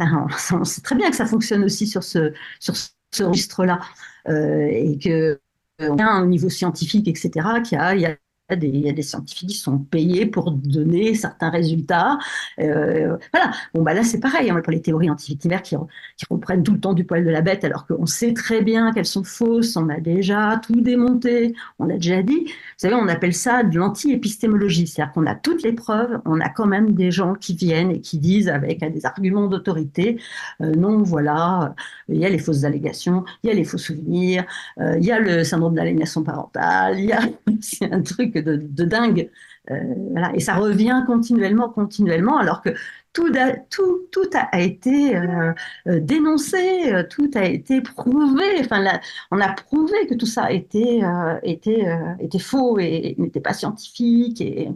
[0.00, 3.80] on sait très bien que ça fonctionne aussi sur ce, sur ce registre-là,
[4.28, 5.40] et que
[5.80, 7.30] au niveau scientifique, etc.,
[7.64, 8.16] qu'il y a,
[8.50, 12.18] il y a des scientifiques qui sont payés pour donner certains résultats.
[12.60, 13.52] Euh, voilà.
[13.74, 15.76] Bon, bah là, c'est pareil hein, pour les théories antivictimaires qui,
[16.16, 18.92] qui reprennent tout le temps du poil de la bête, alors qu'on sait très bien
[18.92, 19.76] qu'elles sont fausses.
[19.76, 21.54] On a déjà tout démonté.
[21.78, 22.44] On a déjà dit.
[22.44, 24.86] Vous savez, on appelle ça de l'anti-épistémologie.
[24.86, 26.20] C'est-à-dire qu'on a toutes les preuves.
[26.24, 30.20] On a quand même des gens qui viennent et qui disent avec des arguments d'autorité,
[30.60, 31.74] euh, non, voilà,
[32.08, 34.44] il y a les fausses allégations, il y a les faux souvenirs,
[34.80, 37.20] euh, il y a le syndrome d'aliénation parentale, il y a
[37.60, 39.30] c'est un truc de, dingue.
[39.70, 42.70] Euh, Et ça revient continuellement, continuellement, alors que
[43.12, 45.52] tout a, tout, a été euh,
[45.88, 48.44] euh, dénoncé, tout a été prouvé.
[48.60, 48.84] Enfin,
[49.30, 51.00] on a prouvé que tout ça était,
[51.42, 54.40] était, faux et, n'était pas scientifique.
[54.40, 54.68] Et,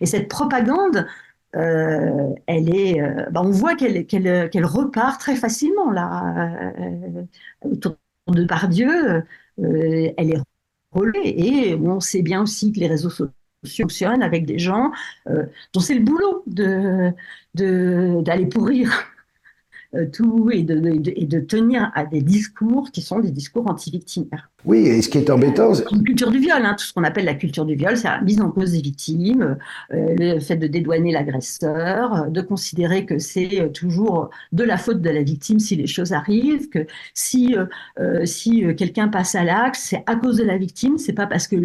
[0.00, 1.06] et cette propagande,
[1.52, 6.72] elle est, ben, on voit qu'elle repart très facilement là
[7.62, 7.96] autour
[8.28, 9.22] de Pardieu.
[9.58, 10.40] elle est
[11.24, 13.32] et on sait bien aussi que les réseaux sociaux
[13.76, 14.92] fonctionnent avec des gens
[15.28, 16.44] euh, dont c'est le boulot
[17.54, 18.90] d'aller pourrir
[20.12, 20.74] tout et de,
[21.16, 24.50] et de, tenir à des discours qui sont des discours anti-victimaires.
[24.64, 25.72] Oui, et ce qui est embêtant.
[25.92, 28.20] Une culture du viol, hein, tout ce qu'on appelle la culture du viol, c'est la
[28.20, 29.56] mise en cause des victimes,
[29.92, 35.10] euh, le fait de dédouaner l'agresseur, de considérer que c'est toujours de la faute de
[35.10, 37.54] la victime si les choses arrivent, que si,
[38.24, 41.56] si quelqu'un passe à l'acte, c'est à cause de la victime, c'est pas parce que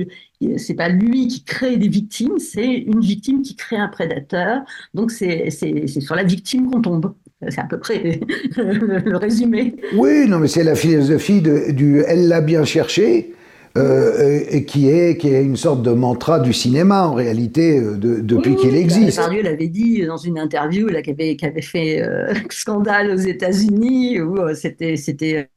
[0.58, 4.62] c'est pas lui qui crée des victimes, c'est une victime qui crée un prédateur.
[4.94, 7.14] Donc c'est sur la victime qu'on tombe.
[7.50, 8.20] C'est à peu près
[8.58, 9.76] le, résumé.
[9.96, 13.34] Oui, non, mais c'est la philosophie de, du elle l'a bien cherché.
[13.78, 18.20] Euh, qui est, qui est une sorte de mantra du cinéma en réalité euh, de,
[18.20, 19.16] depuis qu'il existe.
[19.16, 23.16] Pardieu l'avait dit dans une interview là, qui, avait, qui avait fait euh, scandale aux
[23.16, 25.50] États-Unis où c'était c'était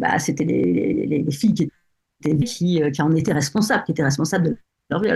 [0.00, 1.70] bah, c'était les, les, filles qui,
[2.24, 4.56] étaient, qui, qui en étaient responsables, qui étaient responsables de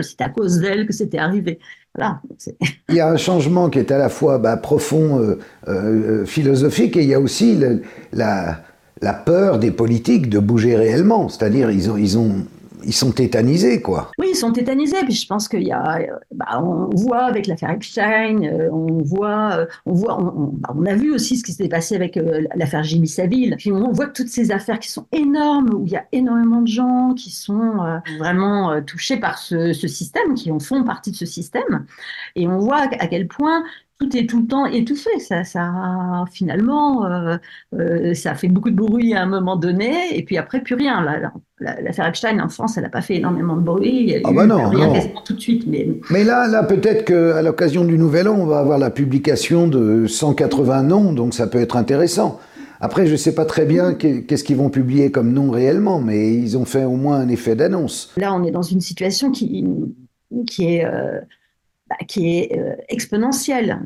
[0.02, 1.58] c'était à cause d'elle que c'était arrivé.
[2.88, 6.96] il y a un changement qui est à la fois bah, profond, euh, euh, philosophique,
[6.96, 7.58] et il y a aussi
[8.12, 8.60] la,
[9.24, 11.28] peur des politiques de bouger réellement.
[11.28, 12.44] C'est-à-dire, ils ont
[12.84, 14.10] ils sont tétanisés, quoi.
[14.18, 14.98] Oui, ils sont tétanisés.
[15.04, 16.00] Puis je pense qu'il y a,
[16.32, 20.94] bah, on voit avec l'affaire Epstein, euh, on voit, euh, on voit, bah, on, a
[20.94, 23.56] vu aussi ce qui s'est passé avec euh, l'affaire Jimmy Savile.
[23.58, 26.68] Puis on voit toutes ces affaires qui sont énormes, où il y a énormément de
[26.68, 31.26] gens qui sont vraiment touchés par ce, ce, système, qui en font partie de ce
[31.26, 31.86] système.
[32.36, 33.64] Et on voit à quel point
[33.98, 35.10] tout est tout le temps étouffé.
[35.18, 37.36] Ça, ça finalement, euh,
[37.74, 41.04] euh, ça fait beaucoup de bruit à un moment donné, et puis après plus rien.
[41.60, 44.14] L'affaire Epstein en France, elle n'a pas fait énormément de bruit.
[44.24, 44.94] ah bah non, rien non.
[45.24, 45.64] tout de suite.
[45.66, 49.66] Mais, mais là, là peut-être qu'à l'occasion du Nouvel An, on va avoir la publication
[49.66, 52.40] de 180 noms, donc ça peut être intéressant.
[52.80, 56.32] Après, je ne sais pas très bien qu'est-ce qu'ils vont publier comme nom réellement, mais
[56.32, 58.12] ils ont fait au moins un effet d'annonce.
[58.16, 59.66] Là, on est dans une situation qui,
[60.46, 61.20] qui est euh,
[61.88, 63.80] bah, qui est euh, exponentielle,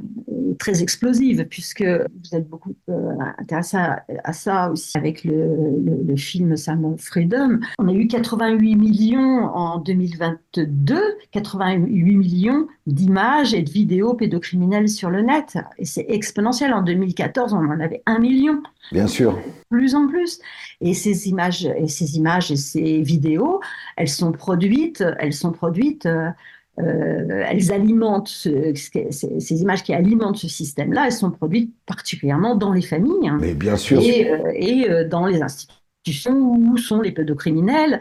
[0.58, 6.56] très explosive, puisque vous êtes beaucoup euh, intéressé à, ça aussi avec le, le, film
[6.56, 7.60] Salmon Freedom.
[7.78, 15.10] On a eu 88 millions en 2022, 88 millions d'images et de vidéos pédocriminelles sur
[15.10, 15.58] le net.
[15.78, 16.72] Et c'est exponentiel.
[16.74, 18.62] En 2014, on en avait un million.
[18.90, 19.38] Bien sûr.
[19.70, 20.40] Plus en plus.
[20.80, 23.60] Et ces images et ces images et ces vidéos,
[23.96, 26.06] elles sont produites, elles sont produites.
[26.06, 26.30] Euh,
[26.78, 32.80] euh, elles alimentent ces, images qui alimentent ce système-là, elles sont produites particulièrement dans les
[32.82, 33.28] familles.
[33.28, 33.38] Hein.
[33.40, 34.00] Mais bien sûr.
[34.00, 38.00] Et, euh, euh, dans les institutions où sont les pédocriminels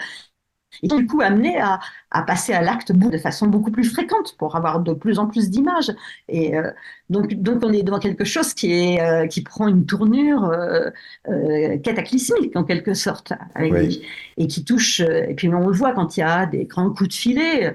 [0.84, 1.80] et du coup amené à,
[2.12, 5.50] à passer à l'acte de façon beaucoup plus fréquente pour avoir de plus en plus
[5.50, 5.92] d'images.
[6.28, 6.72] Et euh,
[7.10, 11.78] donc, donc on est devant quelque chose qui, est, euh, qui prend une tournure euh,
[11.78, 14.02] cataclysmique en quelque sorte, avec
[14.38, 15.00] et qui touche.
[15.02, 17.74] Et puis on le voit quand il y a des grands coups de filet,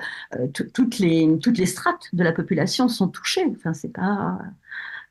[0.52, 3.46] toutes les toutes les strates de la population sont touchées.
[3.56, 4.38] Enfin, c'est pas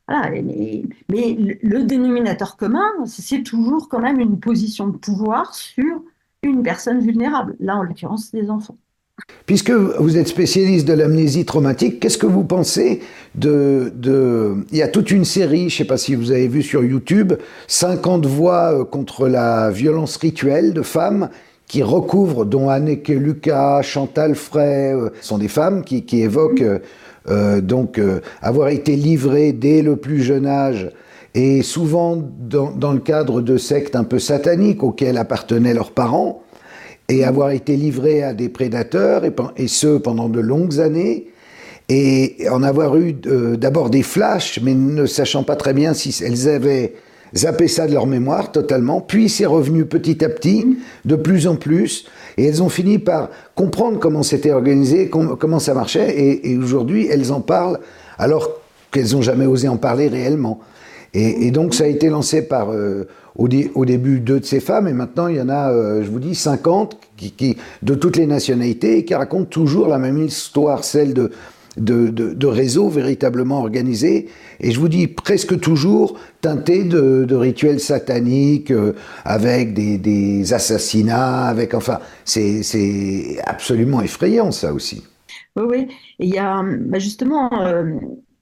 [0.08, 6.00] voilà, mais, mais le dénominateur commun, c'est toujours quand même une position de pouvoir sur
[6.48, 8.76] une personne vulnérable, là en l'occurrence des enfants.
[9.46, 13.00] Puisque vous êtes spécialiste de l'amnésie traumatique, qu'est-ce que vous pensez
[13.34, 16.48] de, de, Il y a toute une série, je ne sais pas si vous avez
[16.48, 17.32] vu sur YouTube,
[17.66, 21.30] 50 voix euh, contre la violence rituelle de femmes
[21.66, 26.80] qui recouvrent, dont Anneke Lucas, Chantal Frey, euh, sont des femmes qui, qui évoquent
[27.28, 28.00] euh, donc
[28.42, 30.90] avoir été livrées dès le plus jeune âge
[31.36, 36.42] et souvent dans, le cadre de sectes un peu sataniques auxquelles appartenaient leurs parents,
[37.08, 39.22] et avoir été livrés à des prédateurs,
[39.56, 41.26] et, ce pendant de longues années,
[41.90, 46.24] et en avoir eu euh, d'abord des flashs, mais ne sachant pas très bien si
[46.24, 46.94] elles avaient
[47.36, 51.56] zappé ça de leur mémoire totalement, puis c'est revenu petit à petit, de plus en
[51.56, 52.06] plus,
[52.38, 57.30] et elles ont fini par comprendre comment c'était organisé, comment ça marchait, et, aujourd'hui elles
[57.30, 57.78] en parlent
[58.18, 58.48] alors
[58.90, 60.60] qu'elles n'ont jamais osé en parler réellement.
[61.18, 64.92] Et, donc ça a été lancé par, euh, au, début, deux de ces femmes, et
[64.92, 68.98] maintenant il y en a, euh, je vous dis, 50 qui, de toutes les nationalités,
[68.98, 71.30] et qui racontent toujours la même histoire, celle de
[71.78, 74.28] de, réseaux véritablement organisés,
[74.60, 81.72] et je vous dis presque toujours teintés de, rituels sataniques, euh, avec des, assassinats, avec
[81.72, 85.02] enfin, c'est absolument effrayant ça aussi.
[85.56, 85.88] Oui, oui.
[86.18, 87.50] Il y a bah, justement,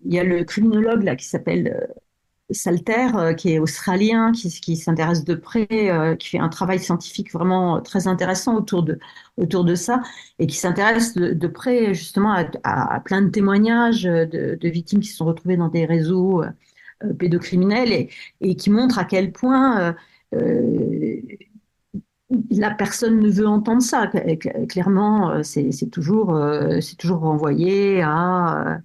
[0.05, 1.89] il y a le criminologue là qui s'appelle
[2.51, 7.33] Salter, euh, qui est australien, qui, s'intéresse de près, euh, qui fait un travail scientifique
[7.33, 8.99] vraiment très intéressant autour de,
[9.39, 10.03] autour de ça,
[10.39, 15.25] et qui s'intéresse de, près justement à, plein de témoignages de, victimes qui se sont
[15.25, 18.09] retrouvées dans des réseaux euh, pédocriminels
[18.41, 19.95] et, qui montrent à quel point
[22.51, 24.11] la personne ne veut entendre ça.
[24.69, 26.39] Clairement, c'est toujours,
[26.81, 28.81] c'est toujours renvoyé à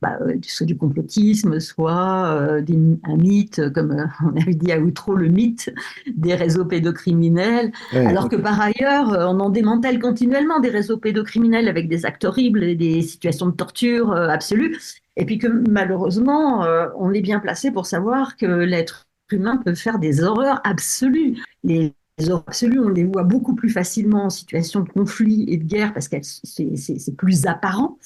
[0.00, 2.62] bah, euh, soit du complotisme, soit euh,
[3.04, 5.72] un mythe, comme euh, on avait dit à Outreau, le mythe
[6.14, 11.88] des réseaux pédocriminels, alors que par ailleurs, on en démantèle continuellement des réseaux pédocriminels avec
[11.88, 14.78] des actes horribles et des situations de torture absolue,
[15.16, 16.66] et puis que malheureusement,
[16.98, 21.42] on est bien placé pour savoir que l'être humain peut faire des horreurs absolues.
[21.62, 25.56] Les les horreurs absolues, on les voit beaucoup plus facilement en situation de conflit et
[25.56, 27.98] de guerre parce que c'est plus apparent.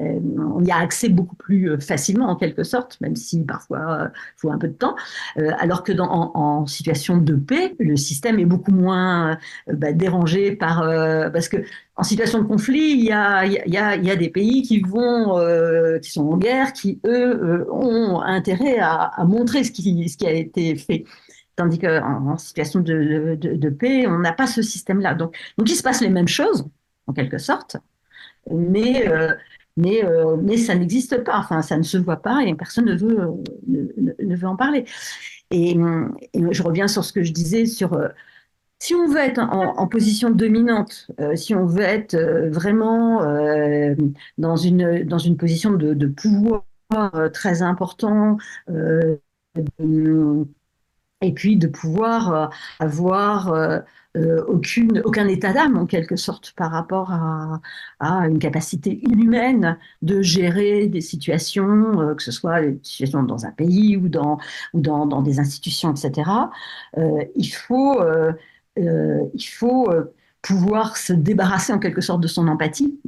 [0.00, 0.20] Euh,
[0.54, 4.04] on y a accès beaucoup plus euh, facilement en quelque sorte, même si parfois il
[4.04, 4.94] euh, faut un peu de temps.
[5.36, 9.38] alors que dans, en, situation de paix, le système est beaucoup moins
[9.72, 10.80] bah, dérangé par
[11.32, 11.58] parce que
[11.96, 15.38] en situation de conflit, il y a, y a, y a des pays qui vont,
[16.02, 20.32] qui sont en guerre, qui eux ont intérêt à, montrer ce qui, ce qui a
[20.32, 21.04] été fait.
[21.54, 25.14] Tandis qu'en en situation de, de, de paix, on n'a pas ce système-là.
[25.14, 26.66] Donc, donc, il se passe les mêmes choses,
[27.06, 27.76] en quelque sorte,
[28.50, 29.06] mais
[29.76, 32.96] mais, euh, mais ça n'existe pas, enfin, ça ne se voit pas et personne ne
[32.96, 34.84] veut, euh, ne, veut en parler.
[35.50, 35.76] Et,
[36.34, 38.08] je reviens sur ce que je disais sur euh,
[38.78, 42.14] si on veut être en, position dominante, si on veut être
[42.50, 43.22] vraiment
[44.36, 46.64] dans, une, dans une position de, de pouvoir
[47.32, 48.36] très important,
[51.22, 53.80] et puis de pouvoir avoir
[54.16, 57.60] euh, aucune, aucun état d'âme en quelque sorte par rapport à,
[58.00, 63.50] une capacité inhumaine de gérer des situations, euh, que ce soit des situations dans un
[63.50, 64.38] pays ou dans,
[64.72, 66.30] ou dans, dans des institutions, etc.
[66.96, 68.00] Euh, il faut,
[68.76, 69.90] il faut
[70.40, 72.98] pouvoir se débarrasser en quelque sorte de son empathie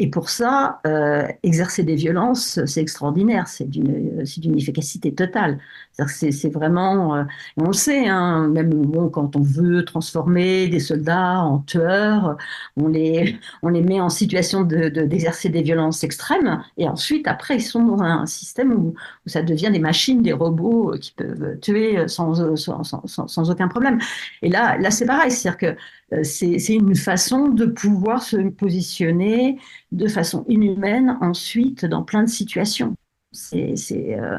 [0.00, 5.60] et pour ça, euh, exercer des violences, c'est extraordinaire, c'est d'une efficacité totale.
[6.08, 7.24] C'est, vraiment, euh,
[7.56, 12.36] on le sait, hein, même quand on veut transformer des soldats en tueurs,
[12.76, 17.56] on les, on les met en situation de, d'exercer des violences extrêmes, et ensuite, après,
[17.56, 18.94] ils sont dans un système où,
[19.26, 23.98] ça devient des machines, des robots qui peuvent tuer sans, sans, sans, sans aucun problème.
[24.42, 25.76] Et là, là c'est pareil, c'est-à-dire que
[26.12, 29.58] euh, c'est une façon de pouvoir se positionner
[29.92, 32.94] de façon inhumaine ensuite dans plein de situations.
[33.32, 33.74] C'est
[34.18, 34.38] euh,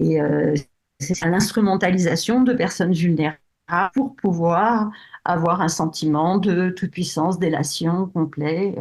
[0.00, 0.54] euh,
[1.04, 3.38] c'est l'instrumentalisation de personnes vulnérables
[3.94, 4.90] pour pouvoir
[5.24, 8.74] avoir un sentiment de toute puissance, délation complet.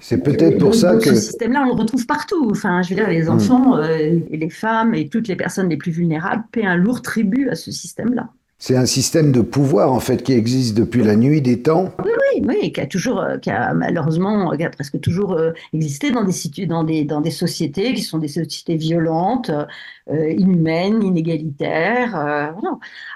[0.00, 1.14] C'est peut-être pour ça que.
[1.14, 2.48] Ce système-là, on le retrouve partout.
[2.50, 3.30] Enfin, je veux dire, les hmm.
[3.30, 7.48] enfants, et les femmes et toutes les personnes les plus vulnérables paient un lourd tribut
[7.50, 8.30] à ce système-là.
[8.62, 11.94] C'est un système de pouvoir en fait qui existe depuis la nuit des temps.
[12.04, 15.52] Oui, oui, oui qui a toujours, euh, qui a malheureusement, qui a presque toujours euh,
[15.72, 16.24] existé dans
[16.84, 19.50] des, sociétés qui sont des sociétés violentes,
[20.10, 22.52] euh, inhumaines, inégalitaires.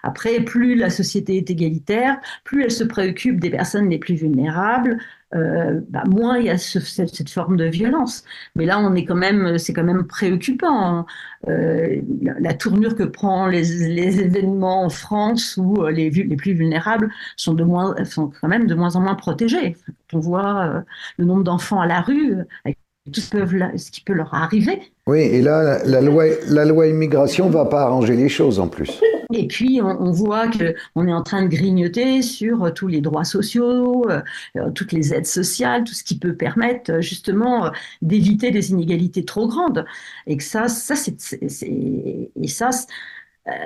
[0.02, 4.96] Après, plus la société est égalitaire, plus elle se préoccupe des personnes les plus vulnérables,
[5.35, 8.25] euh, bah, moins il y a cette, forme de violence.
[8.55, 11.07] Mais là, on est quand même, c'est quand même préoccupant.
[11.49, 12.01] Euh,
[12.40, 17.55] la, tournure que prend les, événements en France où euh, les, les plus vulnérables sont,
[17.55, 19.77] de moins, sont quand même de moins en moins protégés.
[20.12, 20.85] on voit
[21.18, 22.79] le nombre d'enfants à la rue, avec
[23.12, 24.81] tout ce, qui peut leur arriver.
[25.07, 28.68] Oui, et là, la, loi, la loi immigration ne va pas arranger les choses en
[28.68, 29.01] plus.
[29.37, 34.09] Et puis, on, voit qu'on est en train de grignoter sur tous les droits sociaux,
[34.09, 34.23] euh,
[34.57, 39.25] euh, toutes les aides sociales, tout ce qui peut permettre euh, justement d'éviter des inégalités
[39.25, 39.85] trop grandes.
[40.29, 42.70] Et que ça, ça c'est, et ça,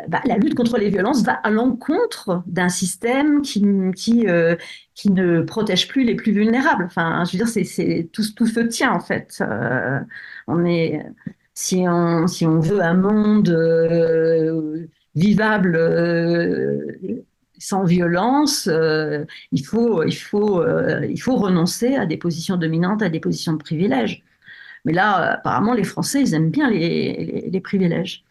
[0.09, 3.63] bah, la lutte contre les violences va à l'encontre d'un système qui,
[3.95, 4.27] qui,
[4.95, 6.85] qui ne protège plus les plus vulnérables.
[6.85, 9.43] Enfin, je veux dire, c'est, tout, tout se tient en fait.
[10.47, 11.05] on est
[11.55, 13.49] si on, si on veut un monde
[15.19, 15.77] vivable
[17.59, 18.69] sans violence,
[19.53, 20.65] il, faut, il, faut,
[21.03, 24.23] il faut renoncer à des positions dominantes, à des positions de privilège.
[24.85, 28.25] Mais là, apparemment, les Français, ils aiment bien les, les, privilèges.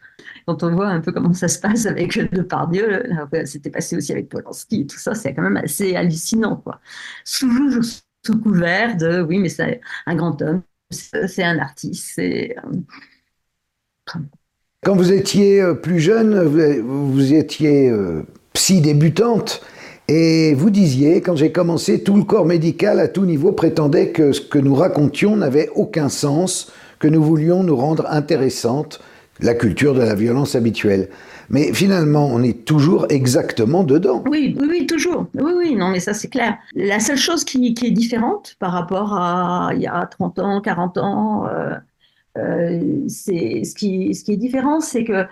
[0.46, 3.04] Quand on voit un peu comment ça se passe avec Depardieu,
[3.44, 6.56] c'était passé aussi avec Polanski et tout ça, c'est quand même assez hallucinant.
[6.56, 6.80] Quoi.
[7.24, 7.82] Sous,
[8.24, 12.56] sous couvert de oui, mais c'est un grand homme, c'est un artiste, c'est.
[14.84, 18.22] Quand vous étiez euh, plus jeune, vous étiez euh,
[18.52, 19.60] psy débutante.
[20.06, 24.30] Et vous disiez, quand j'ai commencé, tout le corps médical à tout niveau prétendait que
[24.30, 29.00] ce que nous racontions n'avait aucun sens, que nous voulions nous rendre intéressantes,
[29.40, 31.08] la culture de la violence habituelle.
[31.50, 34.22] Mais finalement, on est toujours exactement dedans.
[34.30, 35.26] Oui, oui, oui toujours.
[35.34, 36.56] Oui, oui, non, mais ça c'est clair.
[36.76, 40.98] La seule chose qui, est différente par rapport à il y a 30 ans, 40
[40.98, 41.74] ans, euh,
[42.34, 45.26] c'est ce qui, est différent, c'est que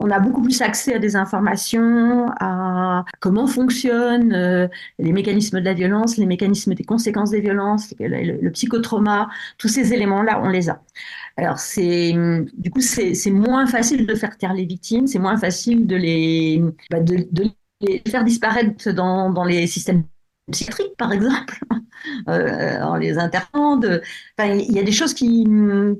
[0.00, 4.68] on a beaucoup plus accès à des informations, à comment fonctionnent euh,
[5.00, 9.28] les mécanismes de la violence, les mécanismes des conséquences des violences, le, psychotrauma,
[9.58, 10.80] tous ces éléments-là, on les a.
[11.36, 12.12] Alors, c'est,
[12.56, 16.62] du coup, c'est moins facile de faire taire les victimes, c'est moins facile de les,
[16.90, 16.98] bah,
[18.08, 20.04] faire disparaître dans les systèmes
[20.50, 21.60] psychiatriques, par exemple,
[22.28, 23.80] euh, en les internant.
[24.38, 25.46] Il y a des choses qui,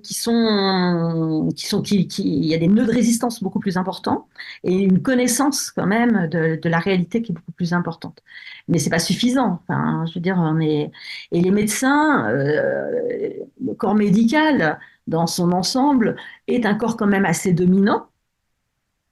[0.03, 4.28] qui sont, qui sont, qui, il y a des nœuds de résistance beaucoup plus importants
[4.64, 8.22] et une connaissance quand même de, la réalité qui est beaucoup plus importante.
[8.68, 9.61] Mais c'est pas suffisant.
[9.68, 10.90] Je veux dire, on est
[11.32, 13.30] et les médecins, euh,
[13.64, 18.07] le corps médical dans son ensemble est un corps quand même assez dominant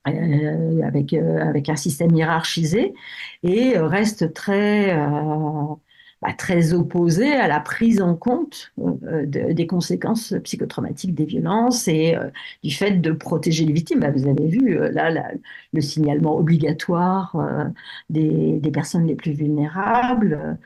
[0.09, 2.95] euh, avec, euh, avec un système hiérarchisé
[3.43, 4.97] et euh, reste très,
[6.23, 12.15] bah, très opposé à la prise en compte des conséquences psychotraumatiques des violences et
[12.63, 14.01] du fait de protéger les victimes.
[14.01, 15.33] Bah, vous avez vu là
[15.73, 17.37] le signalement obligatoire
[18.11, 20.59] des, personnes les plus vulnérables.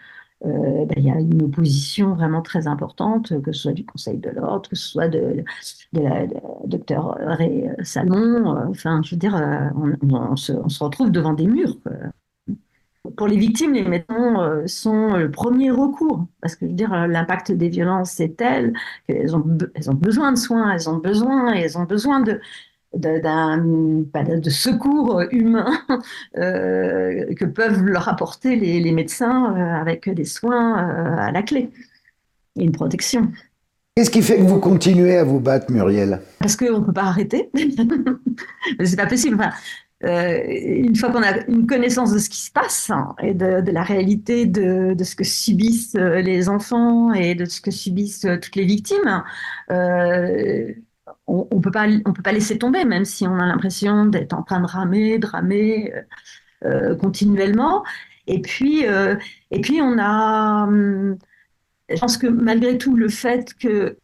[0.47, 4.19] Euh, ben, il y a une opposition vraiment très importante, que ce soit du Conseil
[4.19, 5.45] de l'ordre, que ce soit de,
[5.93, 6.27] de la
[6.65, 8.57] docteur Ray Salmon.
[8.57, 9.69] Euh, enfin, je veux dire, euh,
[10.03, 11.77] on, se, on, se, retrouve devant des murs.
[13.17, 17.51] Pour les victimes, les médecins sont le premier recours, parce que je veux dire, l'impact
[17.53, 18.75] des violences est tel
[19.07, 22.41] qu'elles ont, elles ont besoin de soins, elles ont besoin, elles ont besoin de,
[22.95, 25.71] de secours humain
[26.37, 31.43] euh, que peuvent leur apporter les, les médecins euh, avec des soins euh, à la
[31.43, 31.71] clé
[32.57, 33.31] et une protection.
[33.95, 36.21] Qu'est-ce qui fait que vous continuez à vous battre, Muriel?
[36.39, 37.51] Parce qu'on ne peut pas arrêter.
[38.85, 39.37] c'est pas possible.
[39.37, 39.51] Enfin,
[40.05, 43.61] euh, une fois qu'on a une connaissance de ce qui se passe hein, et de,
[43.61, 48.27] de, la réalité de, de, ce que subissent les enfants et de ce que subissent
[48.41, 49.23] toutes les victimes,
[49.71, 50.73] euh,
[51.31, 54.43] on, peut pas, on peut pas laisser tomber, même si on a l'impression d'être en
[54.43, 56.03] train de ramer, de ramer euh,
[56.65, 57.85] euh, continuellement.
[58.27, 59.17] Et puis, euh,
[59.51, 61.19] et puis on a, hum,
[61.89, 63.95] je pense que malgré tout, le fait qu'on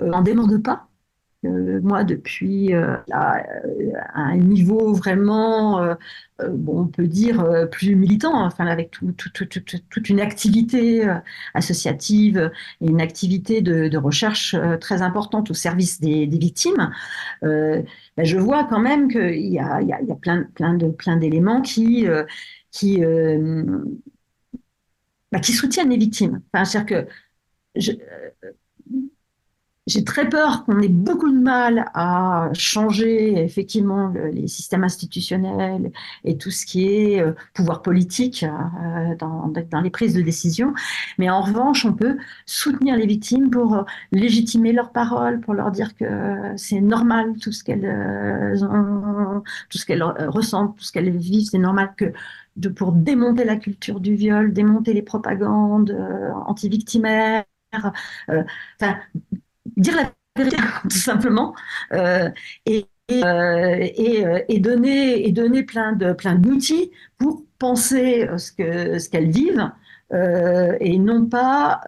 [0.00, 0.88] ne demande pas,
[1.42, 2.96] moi, depuis euh,
[4.14, 5.94] un niveau vraiment, euh,
[6.42, 11.08] euh, bon, on peut dire, plus militant, enfin, avec toute une activité
[11.54, 16.90] associative et une activité de, recherche très importante au service des, victimes,
[17.42, 17.84] ben,
[18.18, 21.62] je vois quand même qu'il y a, il y a, plein, plein, de, plein d'éléments
[21.62, 22.06] qui,
[22.70, 23.00] qui,
[25.32, 26.40] bah, qui soutiennent les victimes.
[26.52, 27.06] Enfin, c'est-à-dire
[27.74, 27.80] que
[29.86, 35.92] j'ai très peur qu'on ait beaucoup de mal à changer effectivement les systèmes institutionnels
[36.24, 40.74] et tout ce qui est euh, pouvoir politique euh, dans, les prises de décision.
[41.18, 42.16] Mais en revanche, on peut
[42.46, 46.04] soutenir les victimes pour euh, légitimer leurs paroles, pour leur dire que
[46.56, 47.86] c'est normal tout ce qu'elles
[48.64, 51.48] ont, tout ce qu'elles ressentent, tout ce qu'elles vivent.
[51.50, 52.12] C'est normal que
[52.56, 55.96] de, pour démonter la culture du viol, démonter les propagandes
[56.46, 58.96] anti-victimaires, enfin
[59.76, 61.54] dire la vérité, tout simplement,
[61.92, 62.28] euh,
[62.66, 68.52] et, et, euh, euh, et, donner, et donner plein de plein d'outils pour penser ce
[68.52, 69.70] que ce qu'elles vivent
[70.12, 71.80] et non pas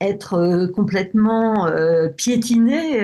[0.00, 3.02] être complètement euh, piétinés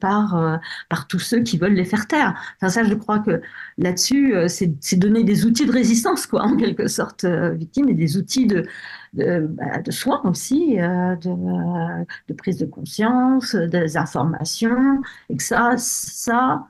[0.00, 2.34] par, par tous ceux qui veulent les faire taire.
[2.56, 3.40] Enfin, ça, je crois que
[3.78, 8.46] là-dessus, c'est donner des outils de résistance, quoi, en quelque sorte, victime, et des outils
[8.46, 8.66] de,
[9.14, 16.66] de, bah, soins aussi, euh, de, prise de conscience, des informations, et que ça, ça,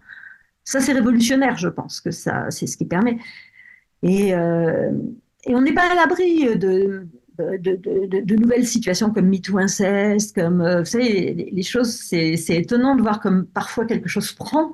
[0.65, 3.19] ça c'est révolutionnaire, je pense que ça, c'est ce qui permet.
[4.03, 4.93] Et, euh,
[5.45, 7.07] et on n'est pas à l'abri de,
[7.38, 13.20] de, nouvelles situations comme MeToo inceste, comme vous savez, les, choses, c'est étonnant de voir
[13.20, 14.72] comme parfois quelque chose prend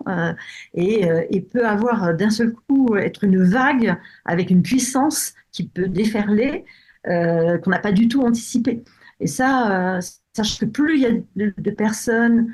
[0.74, 5.88] et, et, peut avoir d'un seul coup être une vague avec une puissance qui peut
[5.88, 6.64] déferler
[7.04, 8.82] qu'on n'a pas du tout anticipé.
[9.20, 10.00] Et ça,
[10.36, 12.52] sache que plus il y a de personnes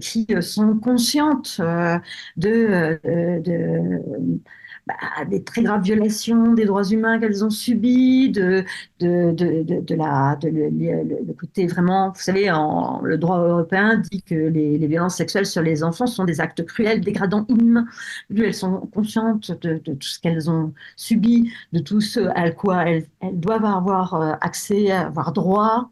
[0.00, 1.98] qui euh, sont conscientes euh,
[2.36, 4.40] de, euh, de
[4.86, 4.94] bah,
[5.28, 8.64] des très graves violations des droits humains qu'elles ont subies, de,
[9.00, 14.22] de, de, de la, de le, côté vraiment, vous savez, en, le droit européen dit
[14.22, 17.86] que les, les, violences sexuelles sur les enfants sont des actes cruels, dégradants, inhumains.
[18.30, 22.88] Elles sont conscientes de, de tout ce qu'elles ont subi, de tout ce à quoi
[22.88, 25.90] elles, elles doivent avoir accès, avoir droit.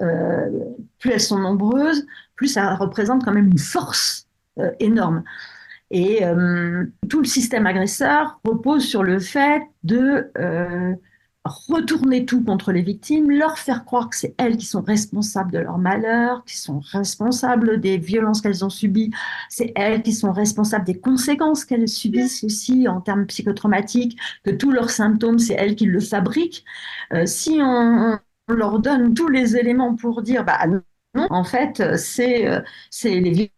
[0.00, 0.50] Euh,
[0.98, 4.26] plus elles sont nombreuses, plus ça représente quand même une force
[4.58, 5.22] euh, énorme.
[5.90, 10.94] Et euh, tout le système agresseur repose sur le fait de euh,
[11.44, 15.58] retourner tout contre les victimes, leur faire croire que c'est elles qui sont responsables de
[15.58, 19.12] leur malheur, qui sont responsables des violences qu'elles ont subies,
[19.50, 24.72] c'est elles qui sont responsables des conséquences qu'elles subissent aussi en termes psychotraumatiques, que tous
[24.72, 26.64] leurs symptômes, c'est elles qui le fabriquent.
[27.26, 28.18] si on,
[28.48, 30.58] leur donne tous les éléments pour dire, bah
[31.30, 32.60] en fait, c'est euh,
[33.04, 33.50] les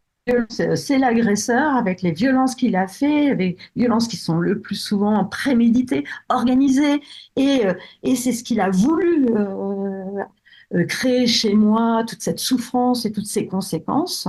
[0.49, 5.25] c'est l'agresseur avec les violences qu'il a fait, les violences qui sont le plus souvent
[5.25, 7.01] préméditées, organisées,
[7.37, 7.75] et, euh,
[8.17, 13.47] c'est ce qu'il a voulu euh, créer chez moi, toute cette souffrance et toutes ces
[13.47, 14.29] conséquences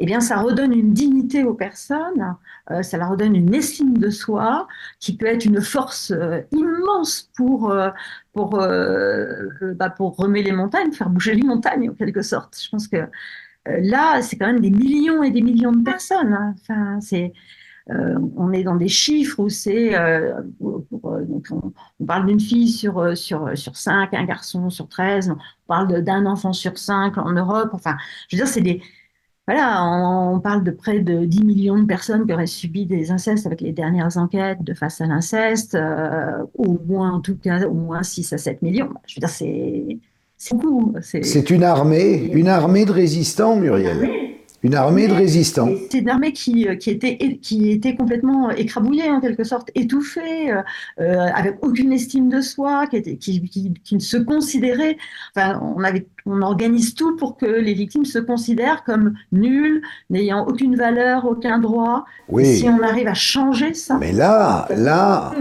[0.00, 2.36] eh bien, ça redonne une dignité aux personnes,
[2.70, 4.66] euh, ça leur redonne une estime de soi
[4.98, 7.90] qui peut être une force euh, immense pour, euh,
[8.32, 9.94] pour, bah,
[10.34, 12.60] les montagnes, faire bouger les montagnes en quelque sorte.
[12.60, 12.96] Je pense que
[13.66, 16.32] là, c'est quand même des millions et des millions de personnes.
[16.32, 16.54] Hein.
[16.60, 17.32] Enfin, c'est,
[17.88, 19.94] on est dans des chiffres où c'est,
[20.60, 26.26] on, parle d'une fille sur, sur, sur 5, un garçon sur 13, on parle d'un
[26.26, 27.70] enfant sur 5 en Europe.
[27.72, 27.96] Enfin,
[28.28, 28.82] je veux dire, c'est des
[29.46, 33.44] voilà, on, parle de près de 10 millions de personnes qui auraient subi des incestes
[33.44, 37.74] avec les dernières enquêtes de face à l'inceste, euh, au moins en tout cas au
[37.74, 38.94] moins 6 à 7 millions.
[39.06, 39.98] Je veux dire, c'est
[40.52, 40.94] beaucoup.
[41.02, 44.08] C'est une armée, une armée de résistants, Muriel.
[44.64, 45.68] Une armée de résistants.
[45.90, 50.50] C'est une armée qui, euh, qui, était, qui était complètement écrabouillée, en quelque sorte, étouffée,
[50.50, 50.62] euh,
[51.00, 54.96] euh, avec aucune estime de soi, qui, était, qui, qui, ne se considérait.
[55.36, 60.46] Enfin, on, avait, on organise tout pour que les victimes se considèrent comme nulles, n'ayant
[60.46, 62.06] aucune valeur, aucun droit.
[62.30, 62.46] Oui.
[62.46, 63.98] si on arrive à changer ça.
[64.00, 65.34] Mais là, là.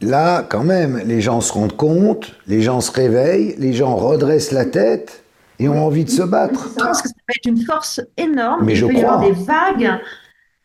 [0.00, 4.52] Là, quand même, les gens se rendent compte, les gens se réveillent, les gens redressent
[4.52, 5.24] la tête
[5.58, 6.70] et ont envie de se battre.
[6.78, 8.64] Je pense que ça peut être une force énorme.
[8.64, 9.02] Mais Il je peut crois.
[9.02, 10.00] y avoir des vagues.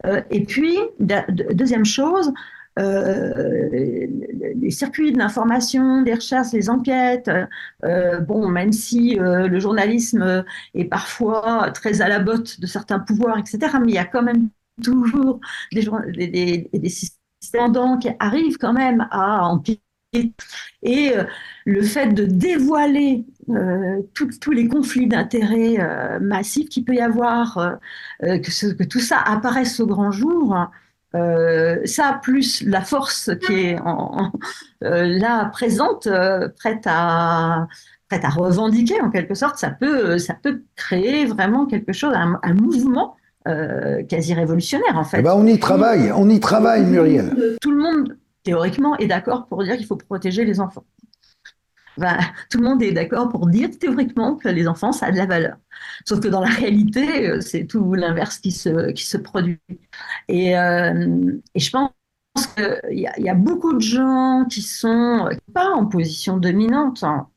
[0.05, 2.31] Euh, et puis, deuxième chose,
[2.79, 3.67] euh,
[4.55, 7.29] les circuits de l'information, des recherches, les enquêtes.
[7.83, 13.37] Euh, bon, même si le journalisme est parfois très à la botte de certains pouvoirs,
[13.37, 14.49] etc., mais il y a quand même
[14.83, 15.39] toujours
[15.73, 15.83] des,
[16.17, 17.19] des, des, des systèmes
[17.99, 19.81] qui arrivent quand même à empirer
[20.83, 21.23] et euh,
[21.65, 27.79] le fait de dévoiler euh, tous les conflits d'intérêts euh, massifs qu'il peut y avoir,
[28.21, 30.57] que, tout ça apparaisse au grand jour,
[31.13, 33.79] ça plus la force qui est
[34.81, 36.09] là présente,
[36.57, 37.67] prête à
[38.09, 42.53] prête à revendiquer en quelque sorte, ça peut, ça peut créer vraiment quelque chose, un,
[42.53, 43.15] mouvement
[44.09, 45.19] quasi révolutionnaire en fait.
[45.19, 47.57] Eh ben on y travaille, on y travaille Muriel.
[47.61, 50.85] Tout le monde théoriquement, est d'accord pour dire qu'il faut protéger les enfants.
[52.49, 55.25] tout le monde est d'accord pour dire théoriquement que les enfants, ça a de la
[55.25, 55.57] valeur.
[56.05, 59.59] Sauf que dans la réalité, euh, c'est tout l'inverse qui se, qui se produit.
[60.29, 61.91] Et, euh, et je pense
[62.55, 67.27] qu'il y, y, a beaucoup de gens qui sont pas en position dominante hein,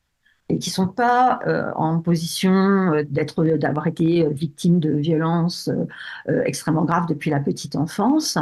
[0.49, 5.71] et qui sont pas euh, en position d'être, d'avoir été victimes de violences
[6.27, 8.39] extrêmement graves depuis la petite enfance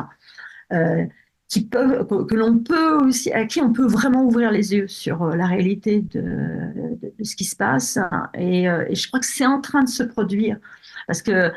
[1.48, 5.22] qui peuvent, que, l'on peut aussi, à qui on peut vraiment ouvrir les yeux sur
[5.22, 7.98] euh, la réalité de, ce qui se passe.
[8.34, 10.58] Et, euh, et, je crois que c'est en train de se produire.
[11.06, 11.52] Parce que euh,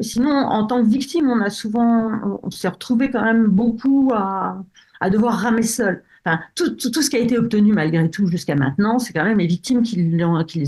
[0.00, 5.10] sinon, en tant que victime, on a souvent, on s'est retrouvé quand même beaucoup à
[5.10, 6.02] devoir ramer seul.
[6.24, 9.24] Enfin, tout, tout, tout, ce qui a été obtenu malgré tout jusqu'à maintenant, c'est quand
[9.24, 10.24] même les victimes qui, les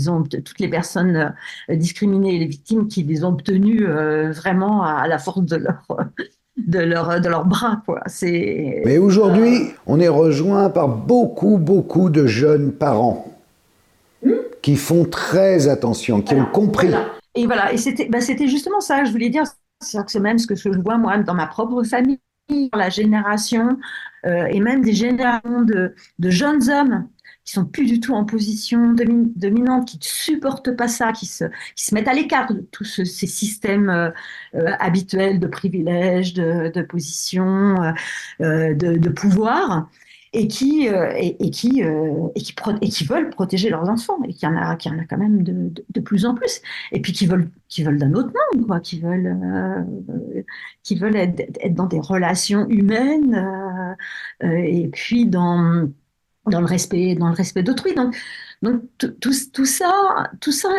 [0.09, 1.33] ont, toutes les personnes
[1.69, 3.85] discriminées, les victimes qui les ont obtenues
[4.33, 5.87] vraiment à, à la force de leur,
[6.57, 7.81] de leurs de leur bras.
[7.85, 8.01] Quoi.
[8.07, 13.33] C'est, Mais aujourd'hui, on est rejoint par beaucoup, beaucoup de jeunes parents
[14.25, 14.31] hmm?
[14.61, 16.89] qui font très attention, qui ont compris.
[17.35, 19.43] Et voilà, et c'était, bah, c'était justement ça je voulais dire.
[19.79, 22.17] C'est même ce que je vois moi dans ma propre famille,
[22.73, 23.77] la génération,
[24.25, 27.07] euh, et même des générations de, de jeunes hommes
[27.43, 31.45] qui sont plus du tout en position dominante, qui ne supportent pas ça, qui se,
[31.75, 34.09] qui se mettent à l'écart de tous ces systèmes euh,
[34.55, 37.75] euh, habituels de privilèges, de, de position,
[38.39, 39.89] de, de, pouvoir
[40.33, 44.33] et qui, euh, et, qui, euh, et, qui et qui veulent protéger leurs enfants, et
[44.33, 46.61] qu'il y en a, qu'il y en a quand même de, de, plus en plus,
[46.91, 50.41] et puis qui veulent, qui veulent d'un autre monde, quoi, qui veulent, euh,
[50.83, 53.95] qui veulent être, être, dans des relations humaines,
[54.41, 55.89] et puis dans,
[56.45, 57.95] dans le respect, dans le respect d'autrui.
[57.95, 58.15] Donc,
[58.61, 60.69] donc tout, tout, ça, tout ça,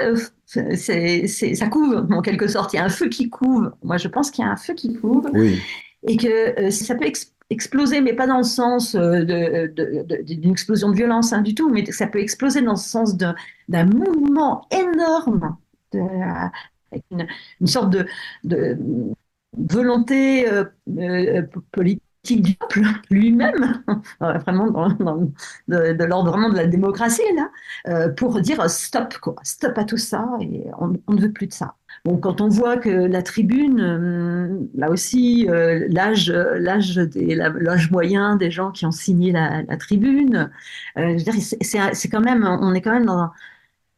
[0.47, 2.73] c'est, c'est, ça couve en quelque sorte.
[2.73, 3.73] Il y a un feu qui couve.
[3.83, 5.61] Moi, je pense qu'il y a un feu qui couve, oui.
[6.07, 7.07] et que ça peut
[7.51, 9.69] exploser, mais pas dans le sens euh,
[10.23, 13.85] d'une explosion de violence hein, du tout, mais ça peut exploser dans le sens d'un
[13.85, 15.57] mouvement énorme,
[15.95, 17.95] avec une, sorte
[18.45, 18.79] de,
[19.57, 20.65] volonté euh,
[20.99, 21.43] euh,
[21.73, 22.03] politique
[22.37, 23.83] du peuple lui-même,
[24.21, 24.89] vraiment
[25.69, 30.29] de, l'ordre vraiment de la démocratie, là, pour dire stop, quoi, stop à tout ça,
[30.41, 31.75] et on ne veut plus de ça.
[32.05, 38.51] Bon, quand on voit que la tribune, euh, là aussi, euh, l'âge, l'âge, moyen des
[38.51, 40.51] gens qui ont signé la, tribune,
[40.97, 41.19] euh,
[41.63, 43.31] c'est, quand même, on est quand même dans,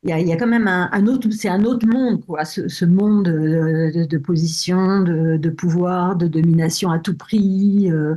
[0.03, 4.19] il y a, quand même un, autre, c'est un autre monde, quoi, ce, monde de,
[4.19, 7.91] position, de, pouvoir, de domination à tout prix.
[7.93, 8.15] Euh,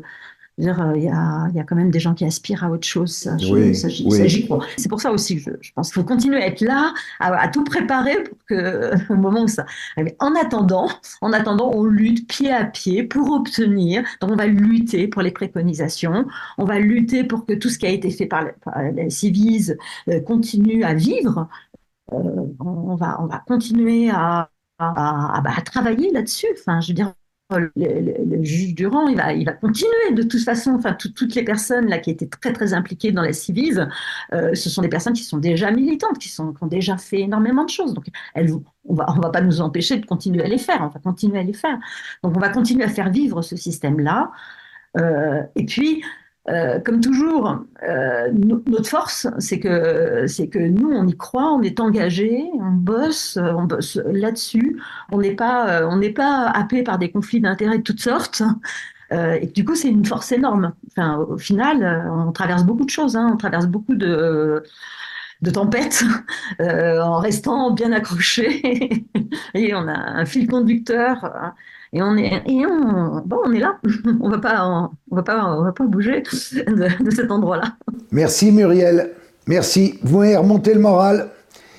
[0.59, 3.11] il y, a, y, a, quand même des gens qui aspirent à autre chose.
[3.11, 6.93] Ça, oui, C'est pour ça aussi que je, pense qu'il faut continuer à être là,
[7.19, 9.65] à, tout préparer pour que, au moment où ça.
[10.19, 10.87] En attendant,
[11.21, 14.03] en attendant, on lutte pied à pied pour obtenir.
[14.21, 16.27] Donc, on va lutter pour les préconisations.
[16.59, 18.45] On va lutter pour que tout ce qui a été fait par,
[18.95, 19.73] les Civis
[20.07, 21.49] euh, continue à vivre.
[22.13, 24.49] Euh, on, va, on va continuer à,
[24.79, 26.47] à travailler là-dessus.
[26.53, 27.13] Enfin, je veux dire,
[27.57, 30.71] le, juge Durand, il va, il va continuer de toute façon.
[30.71, 33.87] Enfin, toutes les personnes là qui étaient très très impliquées dans la civise,
[34.33, 37.21] euh, ce sont des personnes qui sont déjà militantes, qui, sont, qui ont déjà fait
[37.21, 37.93] énormément de choses.
[37.93, 38.51] Donc, elles,
[38.85, 40.81] on va, on va pas nous empêcher de continuer à les faire.
[40.81, 41.77] On va continuer à les faire.
[42.23, 44.31] Donc, on va continuer à faire vivre ce système-là.
[44.99, 46.03] Euh, et puis,
[46.49, 51.61] euh, comme toujours, euh, notre force, c'est que, c'est que nous, on y croit, on
[51.61, 54.81] est engagé, on bosse, on bosse là-dessus.
[55.11, 58.43] On n'est pas, on n'est pas happé par des conflits d'intérêts de toutes sortes.
[59.13, 60.73] Euh, et du coup, c'est une force énorme.
[60.91, 64.63] Enfin, au final, on traverse beaucoup de choses, hein, on traverse beaucoup de,
[65.41, 66.03] de tempêtes
[66.59, 69.05] en restant bien accroché.
[69.53, 71.53] et on a un fil conducteur
[71.93, 73.77] et on est, et on, bon, on est là.
[74.21, 77.75] On va pas, on, va pas, on va pas bouger de, cet endroit-là.
[78.11, 79.11] Merci Muriel.
[79.47, 79.99] Merci.
[80.01, 81.29] Vous m'avez remonté le moral.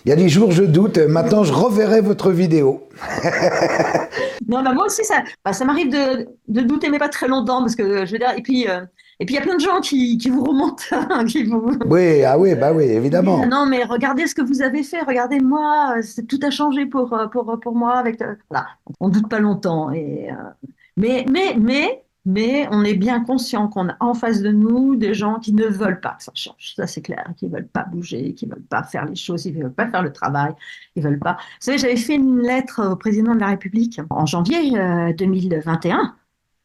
[0.04, 0.98] Il y a des jours, je doute.
[0.98, 2.88] Maintenant, je reverrai votre vidéo.
[4.48, 7.60] non, bah moi aussi, ça, bah, ça m'arrive de, de, douter, mais pas très longtemps,
[7.60, 8.82] parce que je veux dire, et puis, euh,
[9.20, 11.24] et puis il y a plein de gens qui, qui vous remontent.
[11.28, 11.70] qui vous...
[11.86, 13.46] Oui, ah oui, bah oui, évidemment.
[13.46, 15.96] Non, mais regardez ce que vous avez fait, regardez moi,
[16.28, 17.94] tout a changé pour, euh, pour, pour moi.
[17.94, 18.66] Avec, euh, voilà.
[19.00, 19.90] On doute pas longtemps.
[19.92, 24.50] Et, euh, mais, mais, mais, mais on est bien conscient qu'on a en face de
[24.50, 26.74] nous des gens qui ne veulent pas que ça change.
[26.74, 29.44] Ça, c'est clair, qui ne veulent pas bouger, qui ne veulent pas faire les choses,
[29.44, 30.52] ils ne veulent pas faire le travail,
[30.96, 31.32] ils veulent pas.
[31.32, 34.72] Vous savez, j'avais fait une lettre au président de la République en janvier
[35.16, 36.14] 2021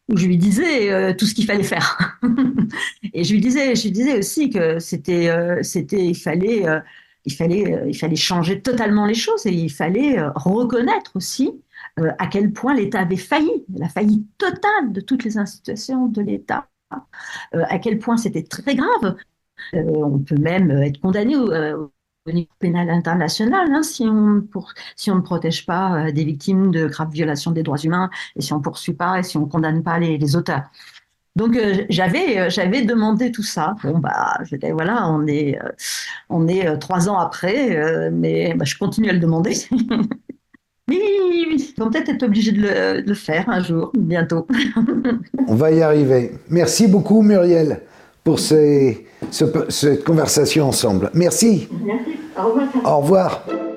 [0.10, 2.20] où je lui disais euh, tout ce qu'il fallait faire.
[3.14, 6.80] et je lui disais, je lui disais aussi que c'était, euh, il fallait, euh,
[7.26, 11.62] il fallait, il fallait changer totalement les choses et il fallait reconnaître aussi
[11.98, 16.68] à quel point l'État avait failli, la faillite totale de toutes les institutions de l'État,
[17.54, 19.16] à quel point c'était très grave.
[19.74, 21.36] on peut même être condamné
[22.30, 27.12] au niveau pénal international, hein, si, on ne protège pas euh, des victimes de graves
[27.12, 29.84] violations des droits humains et si on ne poursuit pas et si on ne condamne
[29.84, 30.64] pas les, auteurs.
[31.36, 33.76] Donc euh, j'avais euh, demandé tout ça.
[33.84, 34.40] Bon bah
[34.74, 35.58] voilà on est
[36.30, 39.56] on est trois ans après, mais bah, je continue à le demander.
[40.90, 40.96] Mais
[41.30, 44.48] oui, ils vont peut-être être obligés de le, de le, faire un jour, bientôt.
[45.48, 46.32] on va y arriver.
[46.50, 47.82] Merci beaucoup Muriel
[48.24, 51.12] pour ces, ce, cette conversation ensemble.
[51.14, 51.68] Merci.
[51.84, 52.12] Merci.
[52.38, 52.68] Au revoir.
[52.86, 53.68] Au revoir.